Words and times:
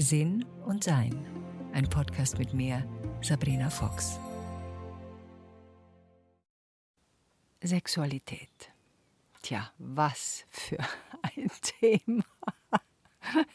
Sinn 0.00 0.46
und 0.64 0.82
Sein. 0.82 1.26
Ein 1.74 1.86
Podcast 1.86 2.38
mit 2.38 2.54
mir, 2.54 2.82
Sabrina 3.20 3.68
Fox. 3.68 4.18
Sexualität. 7.62 8.72
Tja, 9.42 9.70
was 9.76 10.46
für 10.48 10.78
ein 11.22 11.50
Thema. 11.60 12.24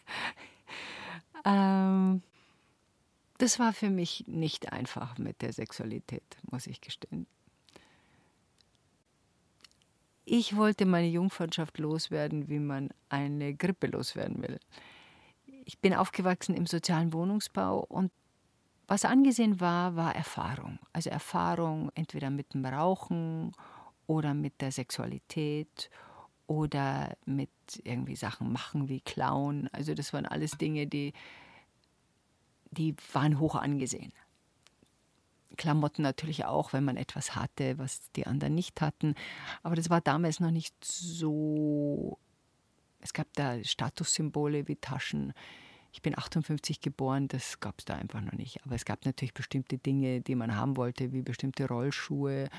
ähm, 1.46 2.22
das 3.40 3.58
war 3.58 3.74
für 3.74 3.90
mich 3.90 4.26
nicht 4.28 4.72
einfach 4.72 5.18
mit 5.18 5.42
der 5.42 5.52
Sexualität, 5.52 6.38
muss 6.52 6.68
ich 6.68 6.80
gestehen. 6.80 7.26
Ich 10.26 10.56
wollte 10.56 10.86
meine 10.86 11.08
Jungfreundschaft 11.08 11.80
loswerden, 11.80 12.50
wie 12.50 12.60
man 12.60 12.90
eine 13.10 13.56
Grippe 13.56 13.88
loswerden 13.88 14.44
will. 14.44 14.60
Ich 15.66 15.80
bin 15.80 15.94
aufgewachsen 15.94 16.56
im 16.56 16.68
sozialen 16.68 17.12
Wohnungsbau 17.12 17.80
und 17.80 18.12
was 18.88 19.04
angesehen 19.04 19.60
war, 19.60 19.96
war 19.96 20.16
Erfahrung. 20.16 20.78
Also 20.94 21.10
Erfahrung 21.10 21.92
entweder 21.96 22.30
mit 22.30 22.54
dem 22.54 22.66
Rauchen 22.66 23.52
oder 24.06 24.36
mit 24.36 24.62
der 24.62 24.72
Sexualität 24.72 25.90
oder 26.46 27.18
mit 27.26 27.50
irgendwie 27.84 28.16
Sachen 28.16 28.52
machen 28.52 28.88
wie 28.88 29.02
Klauen. 29.02 29.68
Also 29.72 29.96
das 29.96 30.14
waren 30.14 30.28
alles 30.28 30.52
Dinge, 30.52 30.86
die, 30.86 31.14
die 32.70 32.96
waren 33.12 33.40
hoch 33.40 33.56
angesehen. 33.56 34.14
Klamotten 35.58 36.04
natürlich 36.04 36.46
auch, 36.46 36.74
wenn 36.74 36.84
man 36.84 36.98
etwas 36.98 37.36
hatte, 37.36 37.80
was 37.80 38.12
die 38.12 38.28
anderen 38.28 38.54
nicht 38.54 38.82
hatten. 38.82 39.16
Aber 39.64 39.76
das 39.76 39.90
war 39.90 40.02
damals 40.02 40.40
noch 40.40 40.52
nicht 40.52 40.76
so 40.84 42.20
es 43.06 43.14
gab 43.14 43.32
da 43.34 43.64
Statussymbole 43.64 44.68
wie 44.68 44.78
Taschen. 44.78 45.34
Ich 45.94 46.02
bin 46.02 46.18
58 46.18 46.82
geboren, 46.82 47.28
das 47.28 47.60
gab 47.60 47.76
es 47.78 47.86
da 47.86 47.96
einfach 47.96 48.20
noch 48.20 48.34
nicht. 48.34 48.66
Aber 48.66 48.74
es 48.74 48.84
gab 48.84 49.06
natürlich 49.06 49.34
bestimmte 49.34 49.78
Dinge, 49.78 50.22
die 50.22 50.34
man 50.34 50.56
haben 50.56 50.76
wollte, 50.76 51.14
wie 51.14 51.22
bestimmte 51.22 51.68
Rollschuhe 51.68 52.50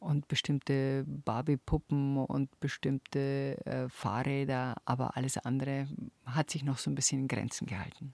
und 0.00 0.26
bestimmte 0.26 1.04
Barbie-Puppen 1.06 2.18
und 2.18 2.58
bestimmte 2.58 3.56
äh, 3.64 3.88
Fahrräder. 3.88 4.74
Aber 4.84 5.16
alles 5.16 5.38
andere 5.38 5.86
hat 6.26 6.50
sich 6.50 6.64
noch 6.64 6.78
so 6.78 6.90
ein 6.90 6.96
bisschen 6.96 7.20
in 7.20 7.28
Grenzen 7.28 7.66
gehalten. 7.66 8.12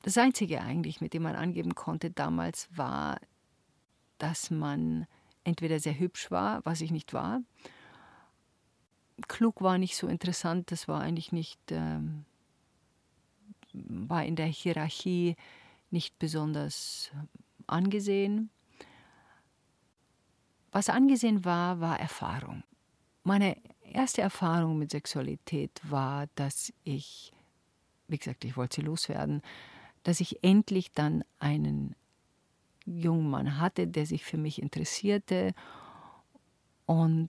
Das 0.00 0.16
Einzige 0.16 0.62
eigentlich, 0.62 1.02
mit 1.02 1.12
dem 1.12 1.24
man 1.24 1.36
angeben 1.36 1.74
konnte 1.74 2.10
damals, 2.10 2.68
war, 2.74 3.20
dass 4.16 4.50
man 4.50 5.06
entweder 5.44 5.78
sehr 5.78 5.98
hübsch 5.98 6.30
war, 6.30 6.64
was 6.64 6.80
ich 6.80 6.90
nicht 6.90 7.12
war, 7.12 7.42
klug 9.26 9.60
war 9.60 9.78
nicht 9.78 9.96
so 9.96 10.06
interessant, 10.06 10.70
das 10.70 10.86
war 10.88 11.00
eigentlich 11.00 11.32
nicht, 11.32 11.58
ähm, 11.70 12.24
war 13.72 14.24
in 14.24 14.36
der 14.36 14.46
Hierarchie 14.46 15.36
nicht 15.90 16.18
besonders 16.18 17.10
angesehen. 17.66 18.50
Was 20.70 20.88
angesehen 20.88 21.44
war, 21.44 21.80
war 21.80 21.98
Erfahrung. 21.98 22.62
Meine 23.24 23.56
erste 23.82 24.20
Erfahrung 24.20 24.78
mit 24.78 24.90
Sexualität 24.90 25.80
war, 25.82 26.28
dass 26.34 26.72
ich, 26.84 27.32
wie 28.06 28.18
gesagt, 28.18 28.44
ich 28.44 28.56
wollte 28.56 28.76
sie 28.76 28.86
loswerden, 28.86 29.42
dass 30.02 30.20
ich 30.20 30.44
endlich 30.44 30.92
dann 30.92 31.24
einen 31.38 31.94
jungen 32.84 33.28
Mann 33.28 33.58
hatte, 33.58 33.86
der 33.86 34.06
sich 34.06 34.24
für 34.24 34.38
mich 34.38 34.62
interessierte 34.62 35.54
und 36.86 37.28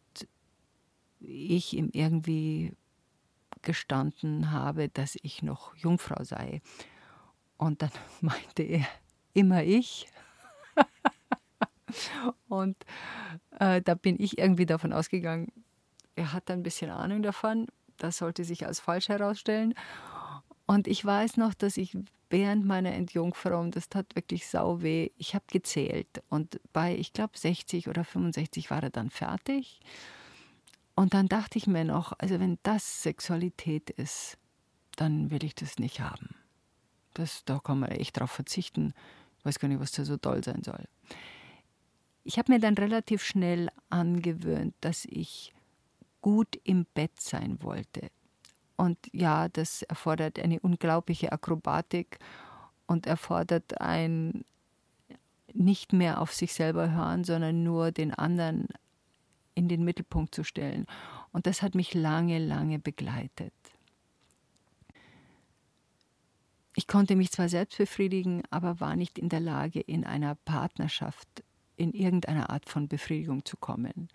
ich 1.19 1.75
ihm 1.75 1.89
irgendwie 1.91 2.73
gestanden 3.61 4.51
habe, 4.51 4.89
dass 4.89 5.17
ich 5.21 5.43
noch 5.43 5.75
Jungfrau 5.75 6.23
sei. 6.23 6.61
Und 7.57 7.81
dann 7.81 7.91
meinte 8.21 8.63
er, 8.63 8.87
immer 9.33 9.63
ich. 9.63 10.07
und 12.47 12.77
äh, 13.59 13.81
da 13.81 13.95
bin 13.95 14.15
ich 14.19 14.37
irgendwie 14.37 14.65
davon 14.65 14.93
ausgegangen, 14.93 15.51
er 16.15 16.33
hat 16.33 16.49
ein 16.51 16.63
bisschen 16.63 16.91
Ahnung 16.91 17.21
davon. 17.21 17.67
Das 17.97 18.17
sollte 18.17 18.43
sich 18.43 18.65
als 18.65 18.79
falsch 18.79 19.09
herausstellen. 19.09 19.73
Und 20.65 20.87
ich 20.87 21.03
weiß 21.03 21.37
noch, 21.37 21.53
dass 21.53 21.77
ich 21.77 21.97
während 22.29 22.65
meiner 22.65 22.93
Entjungferung, 22.93 23.71
das 23.71 23.89
tat 23.89 24.15
wirklich 24.15 24.47
sau 24.47 24.81
weh, 24.81 25.09
ich 25.17 25.33
habe 25.33 25.45
gezählt. 25.47 26.23
Und 26.29 26.59
bei, 26.73 26.95
ich 26.95 27.13
glaube, 27.13 27.37
60 27.37 27.87
oder 27.87 28.03
65 28.03 28.69
war 28.69 28.83
er 28.83 28.89
dann 28.89 29.09
fertig. 29.09 29.79
Und 30.99 31.13
dann 31.13 31.29
dachte 31.29 31.57
ich 31.57 31.65
mir 31.65 31.85
noch, 31.85 32.11
also 32.17 32.41
wenn 32.41 32.59
das 32.63 33.03
Sexualität 33.03 33.89
ist, 33.89 34.37
dann 34.97 35.31
will 35.31 35.45
ich 35.45 35.55
das 35.55 35.79
nicht 35.79 36.01
haben. 36.01 36.35
Das, 37.13 37.45
da 37.45 37.57
kann 37.59 37.79
man 37.79 37.91
echt 37.91 38.19
drauf 38.19 38.31
verzichten. 38.31 38.93
Ich 39.37 39.45
weiß 39.45 39.59
gar 39.59 39.69
nicht, 39.69 39.79
was 39.79 39.93
da 39.93 40.03
so 40.03 40.17
toll 40.17 40.43
sein 40.43 40.61
soll. 40.61 40.83
Ich 42.25 42.37
habe 42.37 42.51
mir 42.51 42.59
dann 42.59 42.73
relativ 42.73 43.23
schnell 43.23 43.69
angewöhnt, 43.89 44.75
dass 44.81 45.05
ich 45.05 45.53
gut 46.19 46.59
im 46.65 46.85
Bett 46.93 47.17
sein 47.21 47.63
wollte. 47.63 48.11
Und 48.75 48.97
ja, 49.13 49.47
das 49.47 49.83
erfordert 49.83 50.37
eine 50.37 50.59
unglaubliche 50.59 51.31
Akrobatik 51.31 52.19
und 52.87 53.07
erfordert 53.07 53.79
ein 53.79 54.43
nicht 55.53 55.93
mehr 55.93 56.19
auf 56.19 56.33
sich 56.33 56.51
selber 56.53 56.91
hören, 56.91 57.23
sondern 57.23 57.63
nur 57.63 57.93
den 57.93 58.13
anderen 58.13 58.67
in 59.55 59.67
den 59.67 59.83
Mittelpunkt 59.83 60.33
zu 60.33 60.43
stellen. 60.43 60.85
Und 61.31 61.45
das 61.47 61.61
hat 61.61 61.75
mich 61.75 61.93
lange, 61.93 62.39
lange 62.39 62.79
begleitet. 62.79 63.53
Ich 66.75 66.87
konnte 66.87 67.15
mich 67.15 67.31
zwar 67.31 67.49
selbst 67.49 67.77
befriedigen, 67.77 68.43
aber 68.51 68.79
war 68.79 68.95
nicht 68.95 69.19
in 69.19 69.29
der 69.29 69.41
Lage, 69.41 69.81
in 69.81 70.05
einer 70.05 70.35
Partnerschaft 70.35 71.27
in 71.75 71.93
irgendeiner 71.93 72.49
Art 72.49 72.69
von 72.69 72.87
Befriedigung 72.87 73.45
zu 73.45 73.57
kommen. 73.57 74.09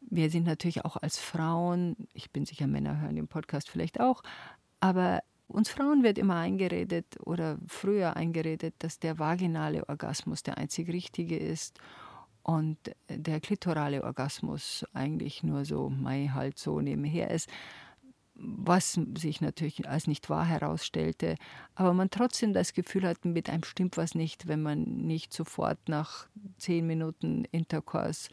Wir 0.00 0.30
sind 0.30 0.46
natürlich 0.46 0.84
auch 0.84 0.96
als 0.96 1.18
Frauen, 1.18 1.96
ich 2.12 2.30
bin 2.30 2.44
sicher, 2.44 2.66
Männer 2.66 3.00
hören 3.00 3.16
den 3.16 3.28
Podcast 3.28 3.70
vielleicht 3.70 4.00
auch, 4.00 4.22
aber 4.80 5.22
uns 5.46 5.68
Frauen 5.68 6.02
wird 6.02 6.18
immer 6.18 6.36
eingeredet 6.36 7.06
oder 7.24 7.58
früher 7.66 8.16
eingeredet, 8.16 8.74
dass 8.78 8.98
der 8.98 9.18
vaginale 9.18 9.88
Orgasmus 9.88 10.42
der 10.42 10.58
einzig 10.58 10.88
richtige 10.88 11.36
ist 11.36 11.78
und 12.42 12.78
der 13.08 13.40
klitorale 13.40 14.02
Orgasmus 14.02 14.84
eigentlich 14.92 15.42
nur 15.42 15.64
so, 15.64 15.88
mei, 15.88 16.30
halt 16.32 16.58
so 16.58 16.80
nebenher 16.80 17.30
ist, 17.30 17.48
was 18.34 18.98
sich 19.16 19.40
natürlich 19.40 19.88
als 19.88 20.06
nicht 20.06 20.28
wahr 20.28 20.44
herausstellte, 20.44 21.36
aber 21.74 21.92
man 21.92 22.10
trotzdem 22.10 22.52
das 22.52 22.72
Gefühl 22.72 23.06
hat, 23.06 23.24
mit 23.24 23.48
einem 23.48 23.62
stimmt 23.62 23.96
was 23.96 24.14
nicht, 24.14 24.48
wenn 24.48 24.62
man 24.62 24.82
nicht 24.82 25.32
sofort 25.32 25.88
nach 25.88 26.26
zehn 26.58 26.86
Minuten 26.86 27.44
Intercourse 27.52 28.30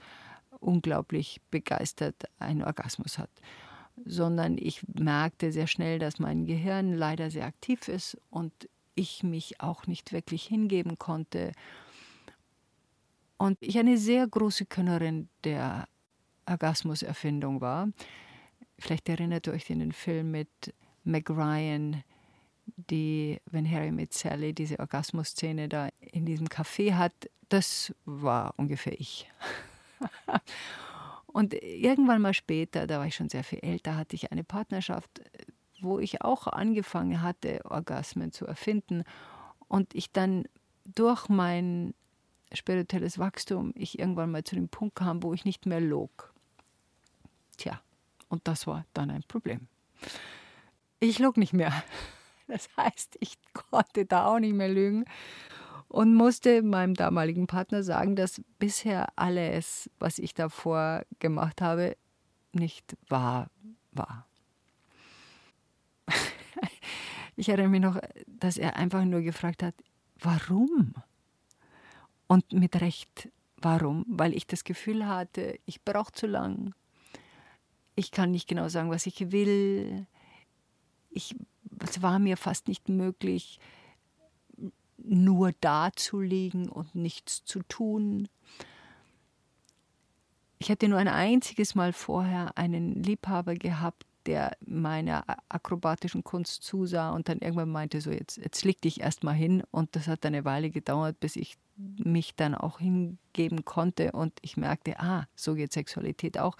unglaublich 0.59 1.41
begeistert 1.51 2.15
einen 2.39 2.63
Orgasmus 2.63 3.17
hat. 3.17 3.29
Sondern 4.05 4.57
ich 4.57 4.81
merkte 4.87 5.51
sehr 5.51 5.67
schnell, 5.67 5.99
dass 5.99 6.19
mein 6.19 6.45
Gehirn 6.45 6.93
leider 6.93 7.29
sehr 7.29 7.45
aktiv 7.45 7.87
ist 7.87 8.17
und 8.29 8.53
ich 8.95 9.23
mich 9.23 9.61
auch 9.61 9.87
nicht 9.87 10.11
wirklich 10.11 10.43
hingeben 10.43 10.97
konnte 10.97 11.51
und 13.39 13.57
ich 13.61 13.79
eine 13.79 13.97
sehr 13.97 14.27
große 14.27 14.65
Könnerin 14.65 15.29
der 15.45 15.87
Orgasmuserfindung 16.45 17.61
war. 17.61 17.89
Vielleicht 18.77 19.07
erinnert 19.07 19.47
ihr 19.47 19.53
euch 19.53 19.71
an 19.71 19.79
den 19.79 19.93
Film 19.93 20.31
mit 20.31 20.49
Meg 21.05 21.29
Ryan, 21.29 22.03
die, 22.65 23.39
wenn 23.49 23.69
Harry 23.69 23.91
mit 23.91 24.13
Sally 24.13 24.53
diese 24.53 24.79
Orgasmusszene 24.79 25.69
da 25.69 25.89
in 25.99 26.25
diesem 26.25 26.47
Café 26.47 26.95
hat, 26.95 27.13
das 27.47 27.95
war 28.05 28.53
ungefähr 28.57 28.99
ich. 28.99 29.31
Und 31.27 31.53
irgendwann 31.53 32.21
mal 32.21 32.33
später, 32.33 32.87
da 32.87 32.99
war 32.99 33.07
ich 33.07 33.15
schon 33.15 33.29
sehr 33.29 33.45
viel 33.45 33.59
älter, 33.59 33.95
hatte 33.95 34.15
ich 34.15 34.31
eine 34.31 34.43
Partnerschaft, 34.43 35.21
wo 35.79 35.99
ich 35.99 36.21
auch 36.21 36.47
angefangen 36.47 37.21
hatte, 37.21 37.61
Orgasmen 37.65 38.33
zu 38.33 38.45
erfinden. 38.45 39.03
Und 39.67 39.95
ich 39.95 40.11
dann 40.11 40.45
durch 40.83 41.29
mein 41.29 41.93
spirituelles 42.53 43.19
Wachstum 43.19 43.73
ich 43.75 43.99
irgendwann 43.99 44.31
mal 44.31 44.43
zu 44.43 44.55
dem 44.55 44.69
Punkt 44.69 44.95
kam, 44.95 45.23
wo 45.23 45.33
ich 45.33 45.45
nicht 45.45 45.65
mehr 45.65 45.81
log. 45.81 46.33
Tja, 47.57 47.81
und 48.29 48.47
das 48.47 48.67
war 48.67 48.85
dann 48.93 49.09
ein 49.09 49.23
Problem. 49.27 49.67
Ich 50.99 51.19
log 51.19 51.37
nicht 51.37 51.53
mehr. 51.53 51.83
Das 52.51 52.67
heißt, 52.77 53.17
ich 53.19 53.37
konnte 53.53 54.07
da 54.07 54.25
auch 54.25 54.39
nicht 54.39 54.55
mehr 54.55 54.69
lügen 54.69 55.05
und 55.87 56.15
musste 56.15 56.63
meinem 56.63 56.95
damaligen 56.95 57.45
Partner 57.45 57.83
sagen, 57.83 58.15
dass 58.15 58.41
bisher 58.57 59.09
alles, 59.15 59.87
was 59.99 60.17
ich 60.17 60.33
davor 60.33 61.03
gemacht 61.19 61.61
habe, 61.61 61.95
nicht 62.51 62.97
wahr 63.07 63.51
war. 63.91 64.27
Ich 67.35 67.47
erinnere 67.47 67.69
mich 67.69 67.79
noch, 67.79 67.97
dass 68.27 68.57
er 68.57 68.75
einfach 68.75 69.05
nur 69.05 69.21
gefragt 69.21 69.63
hat, 69.63 69.73
warum? 70.19 70.93
Und 72.29 72.53
mit 72.53 72.79
Recht. 72.79 73.29
Warum? 73.57 74.05
Weil 74.07 74.33
ich 74.35 74.45
das 74.45 74.63
Gefühl 74.63 75.07
hatte, 75.07 75.59
ich 75.65 75.83
brauche 75.83 76.13
zu 76.13 76.27
lang. 76.27 76.73
Ich 77.95 78.11
kann 78.11 78.31
nicht 78.31 78.47
genau 78.47 78.69
sagen, 78.69 78.91
was 78.91 79.07
ich 79.07 79.31
will. 79.31 80.05
Ich, 81.09 81.35
es 81.79 82.01
war 82.03 82.19
mir 82.19 82.37
fast 82.37 82.67
nicht 82.67 82.87
möglich, 82.87 83.59
nur 84.97 85.53
da 85.59 85.89
zu 85.95 86.21
liegen 86.21 86.69
und 86.69 86.93
nichts 86.93 87.43
zu 87.43 87.63
tun. 87.63 88.29
Ich 90.59 90.69
hatte 90.69 90.87
nur 90.87 90.99
ein 90.99 91.07
einziges 91.07 91.73
Mal 91.73 91.93
vorher 91.93 92.57
einen 92.57 93.01
Liebhaber 93.01 93.55
gehabt, 93.55 94.05
der 94.27 94.55
meiner 94.65 95.25
akrobatischen 95.49 96.23
Kunst 96.23 96.61
zusah 96.61 97.09
und 97.09 97.27
dann 97.27 97.39
irgendwann 97.39 97.71
meinte, 97.71 98.01
so 98.01 98.11
jetzt, 98.11 98.37
jetzt 98.37 98.63
leg 98.63 98.79
dich 98.81 98.99
erst 99.01 99.23
mal 99.23 99.33
hin. 99.33 99.63
Und 99.71 99.95
das 99.95 100.07
hat 100.07 100.25
eine 100.27 100.45
Weile 100.45 100.69
gedauert, 100.69 101.19
bis 101.19 101.35
ich 101.35 101.57
mich 101.79 102.35
dann 102.35 102.55
auch 102.55 102.79
hingeben 102.79 103.63
konnte 103.65 104.11
und 104.11 104.33
ich 104.41 104.57
merkte, 104.57 104.99
ah, 104.99 105.27
so 105.35 105.55
geht 105.55 105.71
Sexualität 105.71 106.37
auch. 106.37 106.57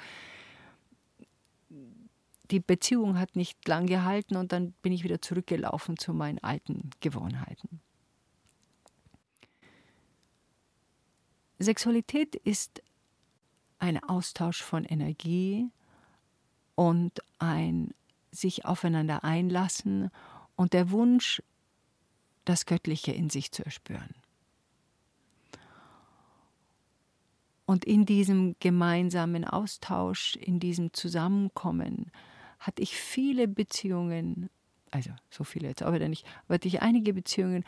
Die 2.52 2.60
Beziehung 2.60 3.20
hat 3.20 3.36
nicht 3.36 3.68
lang 3.68 3.86
gehalten 3.86 4.38
und 4.38 4.52
dann 4.52 4.72
bin 4.82 4.94
ich 4.94 5.04
wieder 5.04 5.22
zurückgelaufen 5.22 5.98
zu 5.98 6.14
meinen 6.14 6.40
alten 6.40 6.90
Gewohnheiten. 7.00 7.82
Sexualität 11.60 12.36
ist 12.36 12.82
ein 13.78 14.02
Austausch 14.02 14.64
von 14.64 14.86
Energie 14.86 15.70
und 16.76 17.20
ein 17.38 17.94
sich 18.32 18.66
aufeinander 18.66 19.24
einlassen 19.24 20.10
und 20.56 20.74
der 20.74 20.92
Wunsch, 20.92 21.42
das 22.46 22.66
Göttliche 22.66 23.12
in 23.12 23.30
sich 23.30 23.52
zu 23.52 23.66
erspüren. 23.66 24.19
Und 27.70 27.86
in 27.86 28.08
diesem 28.08 28.56
gemeinsamen 28.60 29.46
Austausch, 29.46 30.36
in 30.38 30.60
diesem 30.60 30.92
Zusammenkommen, 30.92 32.10
hatte 32.58 32.82
ich 32.82 32.96
viele 32.96 33.48
Beziehungen, 33.48 34.50
also 34.90 35.12
so 35.30 35.44
viele 35.44 35.68
jetzt 35.68 35.84
aber 35.84 36.00
nicht, 36.10 36.26
aber 36.46 36.56
hatte 36.56 36.68
ich 36.68 36.82
einige 36.82 37.14
Beziehungen, 37.14 37.64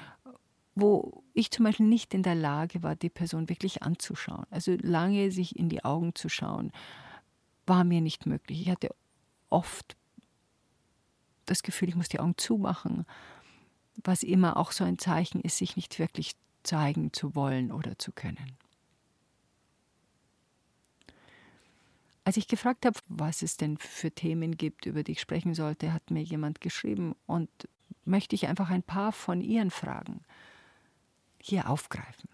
wo 0.73 1.23
ich 1.35 1.51
zum 1.51 1.65
Beispiel 1.65 1.85
nicht 1.85 2.15
in 2.15 2.23
der 2.23 2.33
Lage 2.33 2.81
war, 2.81 2.95
die 2.95 3.11
Person 3.11 3.47
wirklich 3.47 3.83
anzuschauen. 3.83 4.47
Also 4.49 4.75
lange 4.81 5.29
sich 5.29 5.55
in 5.55 5.69
die 5.69 5.85
Augen 5.85 6.15
zu 6.15 6.29
schauen, 6.29 6.71
war 7.67 7.83
mir 7.83 8.01
nicht 8.01 8.25
möglich. 8.25 8.59
Ich 8.59 8.71
hatte 8.71 8.89
oft 9.51 9.95
das 11.45 11.61
Gefühl, 11.61 11.89
ich 11.89 11.95
muss 11.95 12.09
die 12.09 12.19
Augen 12.19 12.39
zumachen, 12.39 13.05
was 14.03 14.23
immer 14.23 14.57
auch 14.57 14.71
so 14.71 14.83
ein 14.83 14.97
Zeichen 14.97 15.41
ist, 15.41 15.59
sich 15.59 15.75
nicht 15.75 15.99
wirklich 15.99 16.31
zeigen 16.63 17.13
zu 17.13 17.35
wollen 17.35 17.71
oder 17.71 17.99
zu 17.99 18.11
können. 18.11 18.57
Als 22.23 22.37
ich 22.37 22.47
gefragt 22.47 22.85
habe, 22.85 22.99
was 23.07 23.41
es 23.41 23.57
denn 23.57 23.77
für 23.77 24.11
Themen 24.11 24.55
gibt, 24.55 24.85
über 24.85 25.03
die 25.03 25.13
ich 25.13 25.21
sprechen 25.21 25.53
sollte, 25.55 25.91
hat 25.91 26.11
mir 26.11 26.21
jemand 26.21 26.61
geschrieben 26.61 27.15
und 27.25 27.49
möchte 28.05 28.35
ich 28.35 28.47
einfach 28.47 28.69
ein 28.69 28.83
paar 28.83 29.11
von 29.11 29.41
ihren 29.41 29.71
Fragen 29.71 30.21
hier 31.41 31.69
aufgreifen. 31.69 32.29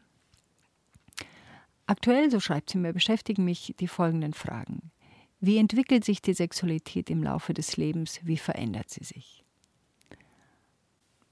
Aktuell, 1.86 2.30
so 2.30 2.42
schreibt 2.42 2.70
sie 2.70 2.78
mir, 2.78 2.92
beschäftigen 2.92 3.46
mich 3.46 3.74
die 3.80 3.88
folgenden 3.88 4.34
Fragen. 4.34 4.92
Wie 5.40 5.58
entwickelt 5.58 6.04
sich 6.04 6.22
die 6.22 6.34
Sexualität 6.34 7.10
im 7.10 7.24
Laufe 7.24 7.54
des 7.54 7.78
Lebens? 7.78 8.20
Wie 8.24 8.38
verändert 8.38 8.90
sie 8.90 9.06
sich? 9.06 9.46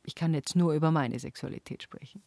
Ich 0.04 0.16
kann 0.16 0.34
jetzt 0.34 0.56
nur 0.56 0.74
über 0.74 0.92
meine 0.92 1.20
Sexualität 1.20 1.84
sprechen. 1.84 2.24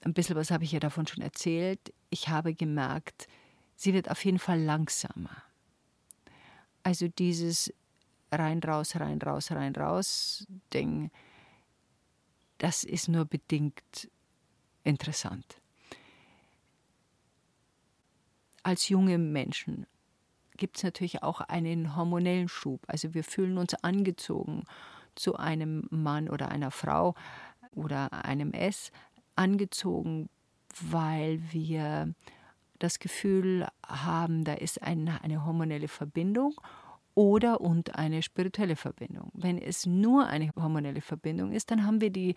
Ein 0.00 0.14
bisschen 0.14 0.36
was 0.36 0.50
habe 0.50 0.64
ich 0.64 0.72
ja 0.72 0.80
davon 0.80 1.06
schon 1.06 1.22
erzählt. 1.22 1.92
Ich 2.10 2.28
habe 2.28 2.54
gemerkt, 2.54 3.28
sie 3.76 3.94
wird 3.94 4.10
auf 4.10 4.24
jeden 4.24 4.38
Fall 4.38 4.60
langsamer. 4.60 5.42
Also 6.82 7.08
dieses 7.08 7.72
rein, 8.30 8.60
raus, 8.60 8.96
rein, 8.96 9.20
raus, 9.20 9.50
rein, 9.50 9.74
raus 9.74 10.46
Ding, 10.72 11.10
das 12.58 12.84
ist 12.84 13.08
nur 13.08 13.24
bedingt 13.24 14.10
interessant. 14.84 15.60
Als 18.62 18.88
junge 18.88 19.18
Menschen 19.18 19.86
gibt 20.56 20.76
es 20.76 20.82
natürlich 20.82 21.22
auch 21.22 21.40
einen 21.40 21.96
hormonellen 21.96 22.48
Schub. 22.48 22.80
Also 22.86 23.12
wir 23.14 23.24
fühlen 23.24 23.58
uns 23.58 23.74
angezogen 23.74 24.64
zu 25.14 25.36
einem 25.36 25.86
Mann 25.90 26.28
oder 26.28 26.48
einer 26.48 26.70
Frau 26.70 27.14
oder 27.72 28.24
einem 28.24 28.52
S, 28.52 28.90
angezogen, 29.36 30.28
weil 30.80 31.40
wir 31.52 32.14
das 32.78 32.98
Gefühl 32.98 33.66
haben, 33.86 34.44
da 34.44 34.54
ist 34.54 34.82
eine, 34.82 35.22
eine 35.22 35.44
hormonelle 35.44 35.88
Verbindung 35.88 36.54
oder 37.14 37.60
und 37.60 37.94
eine 37.94 38.22
spirituelle 38.22 38.76
Verbindung. 38.76 39.30
Wenn 39.34 39.58
es 39.58 39.86
nur 39.86 40.26
eine 40.26 40.50
hormonelle 40.56 41.00
Verbindung 41.00 41.52
ist, 41.52 41.70
dann 41.70 41.86
haben 41.86 42.00
wir 42.00 42.10
die 42.10 42.34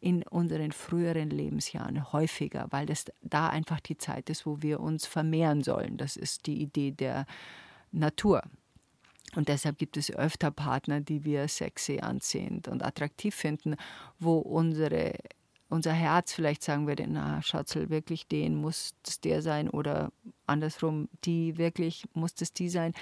in 0.00 0.22
unseren 0.24 0.72
früheren 0.72 1.30
Lebensjahren 1.30 2.12
häufiger, 2.12 2.66
weil 2.70 2.86
das 2.86 3.06
da 3.22 3.48
einfach 3.48 3.80
die 3.80 3.96
Zeit 3.96 4.28
ist, 4.28 4.44
wo 4.44 4.60
wir 4.60 4.80
uns 4.80 5.06
vermehren 5.06 5.62
sollen. 5.62 5.96
Das 5.96 6.16
ist 6.16 6.46
die 6.46 6.60
Idee 6.60 6.90
der 6.92 7.24
Natur. 7.92 8.42
Und 9.36 9.48
deshalb 9.48 9.78
gibt 9.78 9.96
es 9.96 10.10
öfter 10.10 10.50
Partner, 10.50 11.00
die 11.00 11.24
wir 11.24 11.46
sexy, 11.48 12.00
anziehend 12.00 12.66
und 12.68 12.84
attraktiv 12.84 13.34
finden, 13.34 13.76
wo 14.18 14.38
unsere, 14.38 15.14
unser 15.70 15.92
Herz 15.92 16.32
vielleicht 16.32 16.62
sagen 16.62 16.86
würde, 16.86 17.06
na 17.08 17.40
Schatzel, 17.42 17.88
wirklich 17.88 18.26
den 18.28 18.56
muss 18.56 18.94
es 19.06 19.20
der 19.20 19.40
sein 19.40 19.70
oder 19.70 20.12
andersrum, 20.46 21.08
die 21.24 21.56
wirklich 21.56 22.04
muss 22.12 22.34
es 22.40 22.52
die 22.52 22.68
sein 22.68 22.92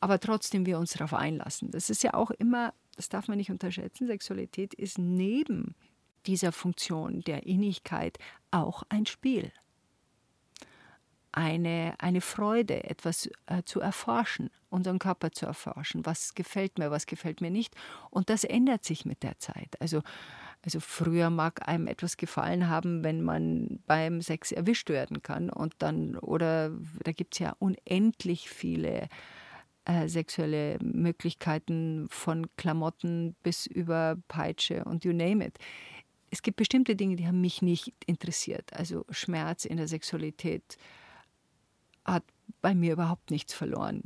aber 0.00 0.20
trotzdem 0.20 0.66
wir 0.66 0.78
uns 0.78 0.92
darauf 0.92 1.14
einlassen. 1.14 1.70
Das 1.70 1.90
ist 1.90 2.02
ja 2.02 2.14
auch 2.14 2.30
immer, 2.30 2.72
das 2.96 3.08
darf 3.08 3.28
man 3.28 3.38
nicht 3.38 3.50
unterschätzen, 3.50 4.06
Sexualität 4.06 4.74
ist 4.74 4.98
neben 4.98 5.74
dieser 6.26 6.52
Funktion 6.52 7.22
der 7.22 7.46
Innigkeit 7.46 8.18
auch 8.50 8.82
ein 8.88 9.06
Spiel. 9.06 9.52
Eine, 11.32 11.94
eine 11.98 12.22
Freude, 12.22 12.84
etwas 12.84 13.28
äh, 13.46 13.62
zu 13.64 13.80
erforschen, 13.80 14.50
unseren 14.70 14.98
Körper 14.98 15.32
zu 15.32 15.44
erforschen. 15.44 16.06
Was 16.06 16.34
gefällt 16.34 16.78
mir, 16.78 16.90
was 16.90 17.06
gefällt 17.06 17.42
mir 17.42 17.50
nicht. 17.50 17.74
Und 18.10 18.30
das 18.30 18.44
ändert 18.44 18.84
sich 18.84 19.04
mit 19.04 19.22
der 19.22 19.38
Zeit. 19.38 19.78
Also, 19.80 20.02
also 20.66 20.80
früher 20.80 21.30
mag 21.30 21.68
einem 21.68 21.86
etwas 21.86 22.16
gefallen 22.16 22.68
haben, 22.68 23.04
wenn 23.04 23.22
man 23.22 23.78
beim 23.86 24.20
Sex 24.20 24.50
erwischt 24.50 24.90
werden 24.90 25.22
kann. 25.22 25.48
Und 25.48 25.74
dann, 25.78 26.16
oder 26.16 26.72
da 27.04 27.12
gibt 27.12 27.34
es 27.34 27.38
ja 27.38 27.54
unendlich 27.60 28.50
viele 28.50 29.08
äh, 29.84 30.08
sexuelle 30.08 30.78
Möglichkeiten 30.82 32.08
von 32.10 32.48
Klamotten 32.56 33.36
bis 33.44 33.66
über 33.66 34.16
Peitsche 34.26 34.82
und 34.84 35.04
you 35.04 35.12
name 35.12 35.46
it. 35.46 35.56
Es 36.30 36.42
gibt 36.42 36.56
bestimmte 36.56 36.96
Dinge, 36.96 37.14
die 37.14 37.28
haben 37.28 37.40
mich 37.40 37.62
nicht 37.62 37.92
interessiert. 38.04 38.72
Also 38.72 39.04
Schmerz 39.10 39.66
in 39.66 39.76
der 39.76 39.86
Sexualität 39.86 40.78
hat 42.04 42.24
bei 42.60 42.74
mir 42.74 42.94
überhaupt 42.94 43.30
nichts 43.30 43.54
verloren. 43.54 44.02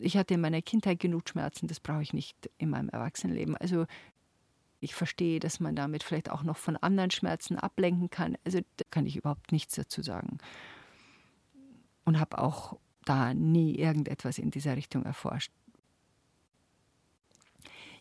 Ich 0.00 0.16
hatte 0.16 0.34
in 0.34 0.40
meiner 0.40 0.62
Kindheit 0.62 0.98
genug 0.98 1.28
Schmerzen, 1.28 1.68
das 1.68 1.78
brauche 1.78 2.02
ich 2.02 2.12
nicht 2.12 2.50
in 2.58 2.70
meinem 2.70 2.88
Erwachsenenleben. 2.88 3.56
Also 3.56 3.86
ich 4.82 4.94
verstehe, 4.94 5.38
dass 5.38 5.60
man 5.60 5.76
damit 5.76 6.02
vielleicht 6.02 6.30
auch 6.30 6.42
noch 6.42 6.56
von 6.56 6.76
anderen 6.76 7.10
Schmerzen 7.12 7.56
ablenken 7.56 8.10
kann. 8.10 8.36
Also 8.44 8.60
da 8.76 8.84
kann 8.90 9.06
ich 9.06 9.16
überhaupt 9.16 9.52
nichts 9.52 9.76
dazu 9.76 10.02
sagen. 10.02 10.38
Und 12.04 12.18
habe 12.18 12.38
auch 12.38 12.78
da 13.04 13.32
nie 13.32 13.76
irgendetwas 13.76 14.38
in 14.38 14.50
dieser 14.50 14.76
Richtung 14.76 15.04
erforscht. 15.04 15.52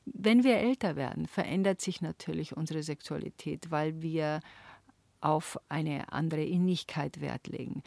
Wenn 0.06 0.44
wir 0.44 0.58
älter 0.58 0.96
werden, 0.96 1.28
verändert 1.28 1.82
sich 1.82 2.02
natürlich 2.02 2.58
unsere 2.58 2.82
Sexualität, 2.82 3.70
weil 3.70 4.02
wir 4.02 4.40
auf 5.20 5.60
eine 5.70 6.12
andere 6.12 6.44
Innigkeit 6.44 7.22
Wert 7.22 7.46
legen. 7.46 7.84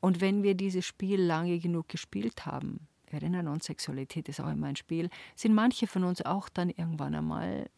Und 0.00 0.22
wenn 0.22 0.42
wir 0.42 0.54
dieses 0.54 0.86
Spiel 0.86 1.20
lange 1.20 1.58
genug 1.58 1.88
gespielt 1.88 2.46
haben, 2.46 2.88
erinnern 3.10 3.48
uns, 3.48 3.66
Sexualität 3.66 4.30
ist 4.30 4.40
auch 4.40 4.50
immer 4.50 4.68
ein 4.68 4.76
Spiel, 4.76 5.10
sind 5.36 5.54
manche 5.54 5.86
von 5.86 6.04
uns 6.04 6.24
auch 6.24 6.48
dann 6.48 6.70
irgendwann 6.70 7.14
einmal 7.14 7.68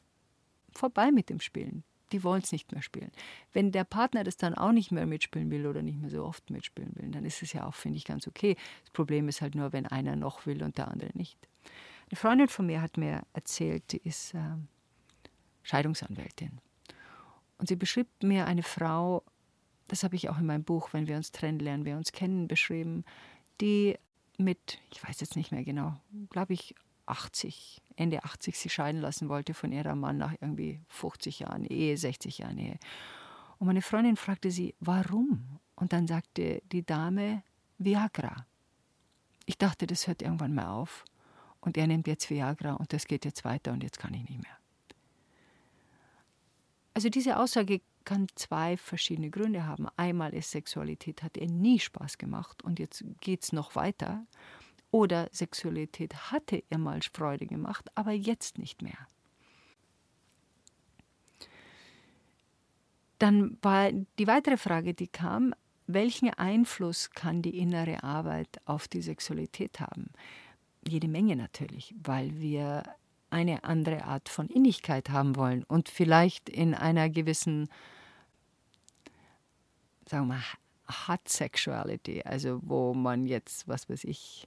vorbei 0.73 1.11
mit 1.11 1.31
dem 1.31 1.41
Spielen 1.41 1.85
die 2.13 2.23
wollen 2.23 2.43
es 2.43 2.53
nicht 2.53 2.73
mehr 2.73 2.83
spielen. 2.83 3.11
Wenn 3.53 3.73
der 3.73 3.85
Partner 3.85 4.25
das 4.25 4.37
dann 4.37 4.55
auch 4.55 4.73
nicht 4.73 4.93
mehr 4.93 5.07
mitspielen 5.07 5.51
will 5.51 5.67
oder 5.67 5.83
nicht 5.83 5.99
mehr 5.99 6.11
so 6.11 6.25
oft 6.25 6.51
mitspielen 6.51 6.93
will, 6.95 7.11
dann 7.11 7.25
ist 7.25 7.43
es 7.43 7.53
ja 7.53 7.67
auch, 7.67 7.75
finde 7.75 7.99
ich, 7.99 8.05
ganz 8.05 8.29
okay. 8.29 8.57
Das 8.83 8.91
Problem 8.91 9.29
ist 9.29 9.41
halt 9.41 9.55
nur, 9.55 9.73
wenn 9.73 9.87
einer 9.87 10.17
noch 10.17 10.47
will 10.47 10.63
und 10.63 10.79
der 10.79 10.89
andere 10.89 11.11
nicht. 11.15 11.39
Eine 12.11 12.17
Freundin 12.17 12.49
von 12.49 12.67
mir 12.67 12.83
hat 12.83 12.97
mir 12.97 13.23
erzählt, 13.33 13.93
die 13.93 14.03
ist 14.07 14.35
äh, 14.35 14.41
Scheidungsanwältin. 15.63 16.59
Und 17.59 17.69
sie 17.69 17.77
beschrieb 17.77 18.09
mir 18.23 18.47
eine 18.47 18.63
Frau, 18.63 19.23
das 19.89 20.05
habe 20.05 20.17
ich 20.17 20.29
auch 20.29 20.39
in 20.39 20.47
meinem 20.47 20.65
Buch, 20.65 20.93
wenn 20.93 21.07
wir 21.07 21.17
uns 21.17 21.33
trennen, 21.33 21.59
lernen 21.59 21.85
wir 21.85 21.97
uns 21.97 22.13
kennen, 22.13 22.49
beschrieben, 22.49 23.05
die 23.61 23.97
mit, 24.37 24.79
ich 24.91 25.03
weiß 25.03 25.21
jetzt 25.21 25.37
nicht 25.37 25.53
mehr 25.53 25.65
genau, 25.65 25.95
glaube 26.31 26.55
ich, 26.55 26.75
80, 27.13 27.81
Ende 27.97 28.25
80 28.25 28.59
sich 28.59 28.73
scheiden 28.73 29.01
lassen 29.01 29.29
wollte 29.29 29.55
von 29.55 29.71
ihrem 29.71 30.01
Mann 30.01 30.19
nach 30.19 30.33
irgendwie 30.41 30.81
50 30.89 31.41
Jahren 31.41 31.65
Ehe, 31.65 31.97
60 31.97 32.39
Jahren 32.39 32.59
Ehe. 32.59 32.79
Und 33.59 33.67
meine 33.67 33.83
Freundin 33.83 34.17
fragte 34.17 34.51
sie, 34.51 34.75
warum? 34.81 35.61
Und 35.77 35.93
dann 35.93 36.07
sagte 36.07 36.63
die 36.73 36.85
Dame, 36.85 37.43
Viagra. 37.79 38.47
Ich 39.47 39.59
dachte, 39.59 39.87
das 39.87 40.07
hört 40.07 40.23
irgendwann 40.23 40.55
mal 40.55 40.67
auf. 40.67 41.05
Und 41.61 41.77
er 41.77 41.87
nimmt 41.87 42.09
jetzt 42.09 42.29
Viagra 42.29 42.73
und 42.75 42.93
das 42.93 43.07
geht 43.07 43.25
jetzt 43.25 43.45
weiter 43.45 43.73
und 43.73 43.83
jetzt 43.83 43.99
kann 43.99 44.15
ich 44.15 44.29
nicht 44.29 44.43
mehr. 44.43 44.57
Also 46.95 47.09
diese 47.09 47.39
Aussage 47.39 47.81
kann 48.05 48.27
zwei 48.35 48.77
verschiedene 48.77 49.31
Gründe 49.31 49.65
haben. 49.65 49.87
Einmal 49.97 50.35
ist 50.35 50.51
Sexualität 50.51 51.23
hat 51.23 51.37
er 51.37 51.47
nie 51.47 51.79
Spaß 51.79 52.19
gemacht 52.19 52.63
und 52.63 52.79
jetzt 52.79 53.05
geht 53.21 53.45
es 53.45 53.53
noch 53.53 53.77
weiter. 53.77 54.27
Oder 54.93 55.29
Sexualität 55.33 56.31
hatte 56.31 56.63
ihr 56.71 56.79
mal 56.79 57.01
Freude 57.13 57.47
gemacht, 57.47 57.91
aber 57.95 58.13
jetzt 58.13 58.59
nicht 58.59 58.83
mehr. 58.83 59.09
Dann 63.19 63.57
war 63.63 63.91
die 63.91 64.27
weitere 64.27 64.59
Frage, 64.59 64.95
die 64.95 65.09
kam, 65.09 65.55
welchen 65.87 66.31
Einfluss 66.31 67.11
kann 67.11 67.41
die 67.41 67.59
innere 67.59 68.03
Arbeit 68.03 68.61
auf 68.67 68.87
die 68.87 69.01
Sexualität 69.01 69.81
haben? 69.81 70.11
Jede 70.87 71.09
Menge 71.09 71.37
natürlich, 71.37 71.95
weil 72.03 72.39
wir 72.39 72.83
eine 73.31 73.65
andere 73.65 74.05
Art 74.05 74.29
von 74.29 74.49
Innigkeit 74.49 75.09
haben 75.09 75.37
wollen 75.37 75.65
und 75.65 75.89
vielleicht 75.89 76.51
in 76.51 76.75
einer 76.75 77.09
gewissen, 77.09 77.71
sagen 80.07 80.27
wir 80.27 80.35
mal, 80.35 80.43
Hot 81.09 81.27
Sexuality, 81.27 82.23
also 82.23 82.61
wo 82.63 82.93
man 82.93 83.27
jetzt, 83.27 83.67
was 83.69 83.89
weiß 83.89 84.05
ich, 84.05 84.47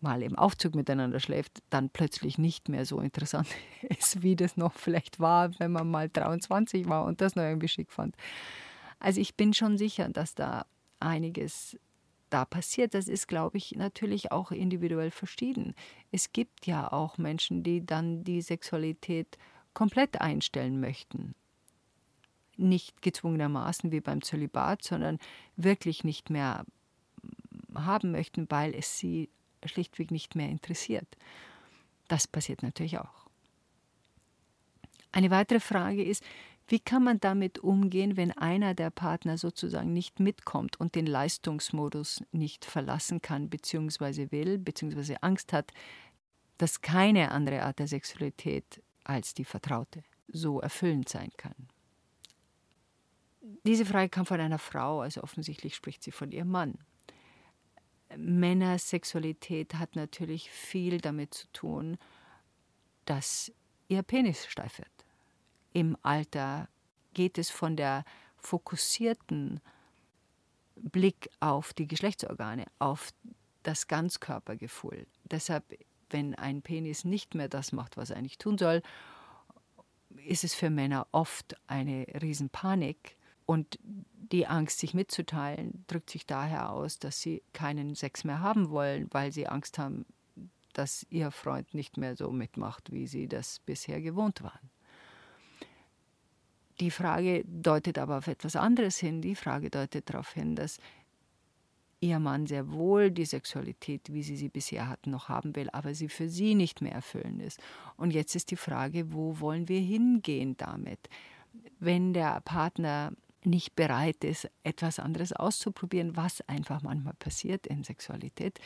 mal 0.00 0.22
im 0.22 0.36
Aufzug 0.36 0.74
miteinander 0.74 1.20
schläft, 1.20 1.58
dann 1.70 1.90
plötzlich 1.90 2.38
nicht 2.38 2.68
mehr 2.68 2.86
so 2.86 3.00
interessant 3.00 3.48
ist, 3.82 4.22
wie 4.22 4.36
das 4.36 4.56
noch 4.56 4.72
vielleicht 4.74 5.20
war, 5.20 5.58
wenn 5.58 5.72
man 5.72 5.90
mal 5.90 6.08
23 6.08 6.88
war 6.88 7.04
und 7.04 7.20
das 7.20 7.34
noch 7.34 7.42
irgendwie 7.42 7.68
schick 7.68 7.90
fand. 7.90 8.16
Also 9.00 9.20
ich 9.20 9.34
bin 9.36 9.54
schon 9.54 9.78
sicher, 9.78 10.08
dass 10.08 10.34
da 10.34 10.66
einiges 11.00 11.78
da 12.30 12.44
passiert. 12.44 12.94
Das 12.94 13.08
ist, 13.08 13.26
glaube 13.26 13.56
ich, 13.56 13.72
natürlich 13.72 14.32
auch 14.32 14.50
individuell 14.50 15.10
verschieden. 15.10 15.74
Es 16.10 16.32
gibt 16.32 16.66
ja 16.66 16.92
auch 16.92 17.18
Menschen, 17.18 17.62
die 17.62 17.84
dann 17.84 18.24
die 18.24 18.42
Sexualität 18.42 19.38
komplett 19.72 20.20
einstellen 20.20 20.80
möchten. 20.80 21.34
Nicht 22.56 23.02
gezwungenermaßen 23.02 23.92
wie 23.92 24.00
beim 24.00 24.22
Zölibat, 24.22 24.82
sondern 24.82 25.18
wirklich 25.56 26.04
nicht 26.04 26.30
mehr 26.30 26.64
haben 27.74 28.10
möchten, 28.10 28.50
weil 28.50 28.74
es 28.74 28.98
sie 28.98 29.28
schlichtweg 29.66 30.10
nicht 30.10 30.34
mehr 30.34 30.48
interessiert. 30.48 31.16
Das 32.08 32.26
passiert 32.26 32.62
natürlich 32.62 32.98
auch. 32.98 33.26
Eine 35.12 35.30
weitere 35.30 35.60
Frage 35.60 36.04
ist, 36.04 36.22
wie 36.68 36.80
kann 36.80 37.02
man 37.02 37.18
damit 37.18 37.58
umgehen, 37.60 38.18
wenn 38.18 38.30
einer 38.32 38.74
der 38.74 38.90
Partner 38.90 39.38
sozusagen 39.38 39.94
nicht 39.94 40.20
mitkommt 40.20 40.78
und 40.78 40.94
den 40.94 41.06
Leistungsmodus 41.06 42.22
nicht 42.30 42.66
verlassen 42.66 43.22
kann, 43.22 43.48
beziehungsweise 43.48 44.30
will, 44.30 44.58
beziehungsweise 44.58 45.22
Angst 45.22 45.54
hat, 45.54 45.72
dass 46.58 46.82
keine 46.82 47.30
andere 47.30 47.62
Art 47.62 47.78
der 47.78 47.88
Sexualität 47.88 48.82
als 49.04 49.32
die 49.32 49.46
vertraute 49.46 50.02
so 50.28 50.60
erfüllend 50.60 51.08
sein 51.08 51.30
kann? 51.38 51.54
Diese 53.64 53.86
Frage 53.86 54.10
kam 54.10 54.26
von 54.26 54.40
einer 54.40 54.58
Frau, 54.58 55.00
also 55.00 55.22
offensichtlich 55.22 55.74
spricht 55.74 56.02
sie 56.02 56.12
von 56.12 56.32
ihrem 56.32 56.50
Mann. 56.50 56.74
Männersexualität 58.16 59.74
hat 59.74 59.96
natürlich 59.96 60.50
viel 60.50 61.00
damit 61.00 61.34
zu 61.34 61.46
tun, 61.52 61.98
dass 63.04 63.52
ihr 63.88 64.02
Penis 64.02 64.46
steif 64.46 64.78
wird. 64.78 64.88
Im 65.72 65.96
Alter 66.02 66.68
geht 67.14 67.38
es 67.38 67.50
von 67.50 67.76
der 67.76 68.04
fokussierten 68.36 69.60
Blick 70.76 71.28
auf 71.40 71.72
die 71.72 71.88
Geschlechtsorgane, 71.88 72.66
auf 72.78 73.12
das 73.62 73.88
Ganzkörpergefühl. 73.88 75.06
Deshalb, 75.24 75.64
wenn 76.10 76.34
ein 76.34 76.62
Penis 76.62 77.04
nicht 77.04 77.34
mehr 77.34 77.48
das 77.48 77.72
macht, 77.72 77.96
was 77.96 78.10
er 78.10 78.16
eigentlich 78.16 78.38
tun 78.38 78.58
soll, 78.58 78.82
ist 80.24 80.44
es 80.44 80.54
für 80.54 80.70
Männer 80.70 81.06
oft 81.12 81.56
eine 81.66 82.06
Riesenpanik. 82.20 83.16
Und 83.48 83.78
die 84.30 84.46
Angst, 84.46 84.78
sich 84.78 84.92
mitzuteilen, 84.92 85.82
drückt 85.86 86.10
sich 86.10 86.26
daher 86.26 86.70
aus, 86.70 86.98
dass 86.98 87.22
sie 87.22 87.42
keinen 87.54 87.94
Sex 87.94 88.24
mehr 88.24 88.40
haben 88.40 88.68
wollen, 88.68 89.08
weil 89.10 89.32
sie 89.32 89.46
Angst 89.46 89.78
haben, 89.78 90.04
dass 90.74 91.06
ihr 91.08 91.30
Freund 91.30 91.72
nicht 91.72 91.96
mehr 91.96 92.14
so 92.14 92.30
mitmacht, 92.30 92.92
wie 92.92 93.06
sie 93.06 93.26
das 93.26 93.60
bisher 93.60 94.02
gewohnt 94.02 94.42
waren. 94.42 94.68
Die 96.78 96.90
Frage 96.90 97.42
deutet 97.46 97.98
aber 97.98 98.18
auf 98.18 98.26
etwas 98.26 98.54
anderes 98.54 98.98
hin. 98.98 99.22
Die 99.22 99.34
Frage 99.34 99.70
deutet 99.70 100.10
darauf 100.10 100.30
hin, 100.34 100.54
dass 100.54 100.76
ihr 102.00 102.18
Mann 102.18 102.46
sehr 102.46 102.70
wohl 102.70 103.10
die 103.10 103.24
Sexualität, 103.24 104.12
wie 104.12 104.22
sie 104.22 104.36
sie 104.36 104.50
bisher 104.50 104.90
hatten, 104.90 105.10
noch 105.10 105.30
haben 105.30 105.56
will, 105.56 105.70
aber 105.70 105.94
sie 105.94 106.10
für 106.10 106.28
sie 106.28 106.54
nicht 106.54 106.82
mehr 106.82 106.92
erfüllend 106.92 107.40
ist. 107.40 107.60
Und 107.96 108.10
jetzt 108.10 108.36
ist 108.36 108.50
die 108.50 108.56
Frage, 108.56 109.10
wo 109.14 109.40
wollen 109.40 109.68
wir 109.68 109.80
hingehen 109.80 110.54
damit? 110.58 111.08
Wenn 111.80 112.12
der 112.12 112.42
Partner 112.42 113.12
nicht 113.44 113.76
bereit 113.76 114.24
ist, 114.24 114.50
etwas 114.64 114.98
anderes 114.98 115.32
auszuprobieren, 115.32 116.16
was 116.16 116.40
einfach 116.48 116.82
manchmal 116.82 117.14
passiert 117.14 117.66
in 117.66 117.84
Sexualität, 117.84 118.60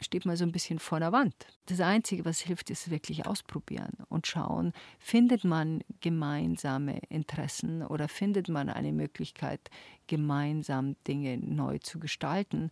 steht 0.00 0.24
man 0.24 0.36
so 0.36 0.44
ein 0.44 0.52
bisschen 0.52 0.78
vor 0.78 1.00
der 1.00 1.12
Wand. 1.12 1.34
Das 1.66 1.80
Einzige, 1.80 2.24
was 2.24 2.40
hilft, 2.40 2.70
ist 2.70 2.90
wirklich 2.90 3.26
ausprobieren 3.26 3.92
und 4.08 4.26
schauen, 4.26 4.72
findet 4.98 5.44
man 5.44 5.82
gemeinsame 6.00 7.00
Interessen 7.08 7.82
oder 7.82 8.08
findet 8.08 8.48
man 8.48 8.68
eine 8.68 8.92
Möglichkeit, 8.92 9.70
gemeinsam 10.06 10.96
Dinge 11.06 11.38
neu 11.38 11.78
zu 11.78 11.98
gestalten. 11.98 12.70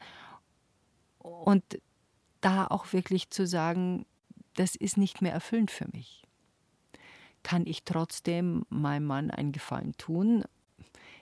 Und 1.19 1.65
da 2.41 2.67
auch 2.67 2.93
wirklich 2.93 3.31
zu 3.31 3.47
sagen, 3.47 4.07
das 4.55 4.77
ist 4.77 4.97
nicht 4.97 5.21
mehr 5.21 5.33
erfüllend 5.33 5.71
für 5.71 5.89
mich. 5.93 6.26
Kann 7.47 7.65
ich 7.67 7.85
trotzdem 7.85 8.67
meinem 8.71 9.07
Mann 9.07 9.31
einen 9.31 9.53
Gefallen 9.53 9.97
tun 9.97 10.43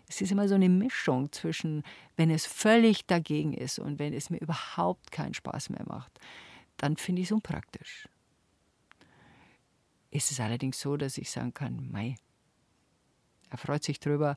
es 0.08 0.20
ist 0.20 0.32
immer 0.32 0.48
so 0.48 0.54
eine 0.54 0.68
Mischung 0.68 1.32
zwischen, 1.32 1.82
wenn 2.16 2.30
es 2.30 2.46
völlig 2.46 3.06
dagegen 3.06 3.54
ist 3.54 3.78
und 3.78 3.98
wenn 3.98 4.12
es 4.12 4.30
mir 4.30 4.38
überhaupt 4.38 5.10
keinen 5.10 5.34
Spaß 5.34 5.70
mehr 5.70 5.84
macht, 5.86 6.18
dann 6.76 6.96
finde 6.96 7.22
ich 7.22 7.28
es 7.28 7.32
unpraktisch. 7.32 8.08
Ist 10.10 10.30
es 10.30 10.40
allerdings 10.40 10.80
so, 10.80 10.96
dass 10.96 11.18
ich 11.18 11.30
sagen 11.30 11.54
kann, 11.54 11.90
mei, 11.90 12.16
er 13.50 13.58
freut 13.58 13.82
sich 13.82 13.98
drüber, 13.98 14.36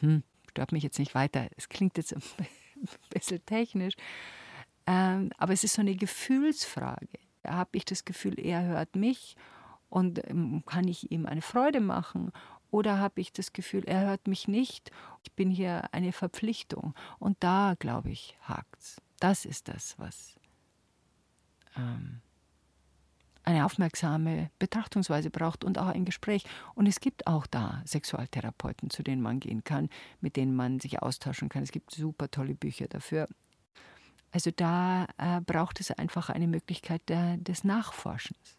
hm, 0.00 0.22
stört 0.50 0.72
mich 0.72 0.82
jetzt 0.82 0.98
nicht 0.98 1.14
weiter. 1.14 1.48
Es 1.56 1.68
klingt 1.68 1.96
jetzt 1.96 2.14
ein 2.14 2.22
bisschen 3.10 3.44
technisch, 3.46 3.94
ähm, 4.86 5.30
aber 5.38 5.52
es 5.52 5.64
ist 5.64 5.74
so 5.74 5.80
eine 5.80 5.96
Gefühlsfrage. 5.96 7.08
Habe 7.44 7.70
ich 7.72 7.84
das 7.84 8.04
Gefühl, 8.04 8.38
er 8.38 8.64
hört 8.64 8.96
mich 8.96 9.36
und 9.94 10.28
ähm, 10.28 10.64
kann 10.66 10.88
ich 10.88 11.12
ihm 11.12 11.24
eine 11.24 11.40
Freude 11.40 11.80
machen 11.80 12.32
oder 12.72 12.98
habe 12.98 13.20
ich 13.20 13.32
das 13.32 13.52
Gefühl, 13.52 13.84
er 13.84 14.00
hört 14.00 14.26
mich 14.26 14.48
nicht, 14.48 14.90
ich 15.22 15.32
bin 15.34 15.50
hier 15.50 15.84
eine 15.94 16.10
Verpflichtung. 16.10 16.94
Und 17.20 17.36
da, 17.38 17.76
glaube 17.78 18.10
ich, 18.10 18.36
hakt 18.42 18.76
es. 18.80 19.00
Das 19.20 19.44
ist 19.44 19.68
das, 19.68 19.94
was 19.96 20.34
ähm, 21.76 22.22
eine 23.44 23.64
aufmerksame 23.64 24.50
Betrachtungsweise 24.58 25.30
braucht 25.30 25.62
und 25.62 25.78
auch 25.78 25.86
ein 25.86 26.04
Gespräch. 26.04 26.44
Und 26.74 26.86
es 26.86 26.98
gibt 26.98 27.28
auch 27.28 27.46
da 27.46 27.80
Sexualtherapeuten, 27.86 28.90
zu 28.90 29.04
denen 29.04 29.22
man 29.22 29.38
gehen 29.38 29.62
kann, 29.62 29.88
mit 30.20 30.34
denen 30.34 30.56
man 30.56 30.80
sich 30.80 31.00
austauschen 31.00 31.48
kann. 31.48 31.62
Es 31.62 31.70
gibt 31.70 31.92
super 31.92 32.28
tolle 32.28 32.56
Bücher 32.56 32.88
dafür. 32.88 33.28
Also 34.32 34.50
da 34.50 35.06
äh, 35.18 35.40
braucht 35.40 35.78
es 35.78 35.92
einfach 35.92 36.30
eine 36.30 36.48
Möglichkeit 36.48 37.08
der, 37.08 37.36
des 37.36 37.62
Nachforschens. 37.62 38.56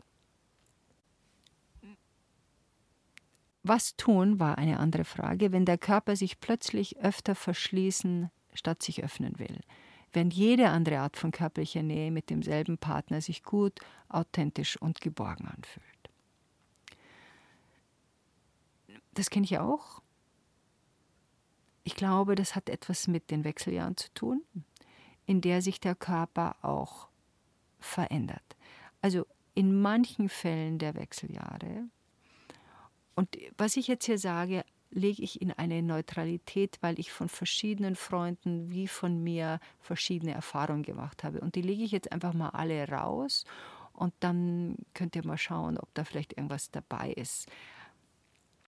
Was 3.68 3.96
tun, 3.96 4.40
war 4.40 4.60
eine 4.60 4.80
andere 4.80 5.06
Frage, 5.06 5.52
wenn 5.52 5.66
der 5.66 5.80
Körper 5.80 6.16
sich 6.16 6.40
plötzlich 6.40 7.00
öfter 7.00 7.34
verschließen 7.34 8.30
statt 8.54 8.82
sich 8.84 9.04
öffnen 9.04 9.38
will. 9.40 9.60
Während 10.14 10.34
jede 10.34 10.70
andere 10.70 11.00
Art 11.00 11.18
von 11.18 11.32
körperlicher 11.32 11.84
Nähe 11.84 12.12
mit 12.12 12.30
demselben 12.30 12.78
Partner 12.78 13.22
sich 13.22 13.44
gut, 13.44 13.80
authentisch 14.08 14.80
und 14.82 15.02
geborgen 15.02 15.48
anfühlt. 15.48 15.86
Das 19.14 19.30
kenne 19.30 19.46
ich 19.46 19.58
auch. 19.58 20.02
Ich 21.84 21.96
glaube, 21.96 22.36
das 22.36 22.56
hat 22.56 22.70
etwas 22.70 23.08
mit 23.08 23.30
den 23.30 23.44
Wechseljahren 23.44 23.98
zu 23.98 24.14
tun, 24.14 24.44
in 25.26 25.42
der 25.42 25.62
sich 25.62 25.80
der 25.80 25.96
Körper 25.96 26.56
auch 26.62 27.08
verändert. 27.80 28.56
Also 29.02 29.26
in 29.54 29.82
manchen 29.82 30.30
Fällen 30.30 30.80
der 30.80 30.96
Wechseljahre 30.96 31.90
und 33.16 33.38
was 33.58 33.78
ich 33.78 33.88
jetzt 33.88 34.06
hier 34.06 34.18
sage, 34.18 34.64
lege 34.92 35.24
ich 35.24 35.42
in 35.42 35.52
eine 35.52 35.82
Neutralität, 35.82 36.78
weil 36.82 37.00
ich 37.00 37.12
von 37.12 37.28
verschiedenen 37.28 37.96
Freunden 37.96 38.72
wie 38.72 38.88
von 38.88 39.24
mir 39.24 39.60
verschiedene 39.80 40.34
Erfahrungen 40.34 40.84
gemacht 40.84 41.24
habe. 41.24 41.42
Und 41.42 41.56
die 41.56 41.62
lege 41.62 41.84
ich 41.84 41.92
jetzt 41.92 42.12
einfach 42.12 42.34
mal 42.34 42.50
alle 42.50 42.88
raus 42.88 43.46
und 43.94 44.14
dann 44.20 44.78
könnt 44.94 45.16
ihr 45.16 45.26
mal 45.26 45.38
schauen, 45.38 45.78
ob 45.78 45.94
da 45.94 46.04
vielleicht 46.04 46.34
irgendwas 46.34 46.72
dabei 46.72 47.12
ist. 47.12 47.48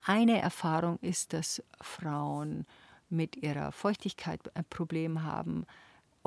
Eine 0.04 0.42
Erfahrung 0.42 1.00
ist, 1.00 1.34
dass 1.34 1.63
Frauen 1.82 2.66
mit 3.10 3.38
ihrer 3.38 3.72
Feuchtigkeit 3.72 4.39
ein 4.56 4.66
Problem 4.66 5.24
haben 5.24 5.66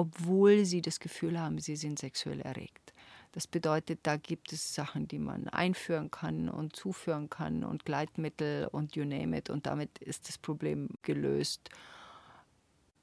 obwohl 0.01 0.65
sie 0.65 0.81
das 0.81 0.99
Gefühl 0.99 1.39
haben, 1.39 1.59
sie 1.59 1.77
sind 1.77 1.99
sexuell 1.99 2.41
erregt. 2.41 2.90
Das 3.33 3.47
bedeutet, 3.47 4.01
da 4.03 4.17
gibt 4.17 4.53
es 4.53 4.75
Sachen, 4.75 5.07
die 5.07 5.21
man 5.21 5.49
einführen 5.49 6.11
kann 6.11 6.49
und 6.49 6.75
zuführen 6.75 7.31
kann 7.31 7.63
und 7.63 7.85
Gleitmittel 7.85 8.67
und 8.67 8.97
you 8.97 9.05
name 9.05 9.39
it. 9.39 9.51
Und 9.51 9.67
damit 9.67 9.99
ist 9.99 10.29
das 10.29 10.37
Problem 10.37 10.89
gelöst, 11.03 11.71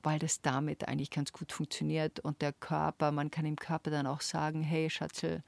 weil 0.03 0.19
das 0.19 0.41
damit 0.41 0.87
eigentlich 0.87 1.11
ganz 1.11 1.31
gut 1.31 1.53
funktioniert. 1.53 2.19
Und 2.19 2.41
der 2.41 2.51
Körper, 2.51 3.11
man 3.11 3.31
kann 3.31 3.45
dem 3.45 3.55
Körper 3.55 3.89
dann 3.89 4.05
auch 4.05 4.21
sagen, 4.21 4.61
hey 4.61 4.89
Schatzel, 4.89 5.43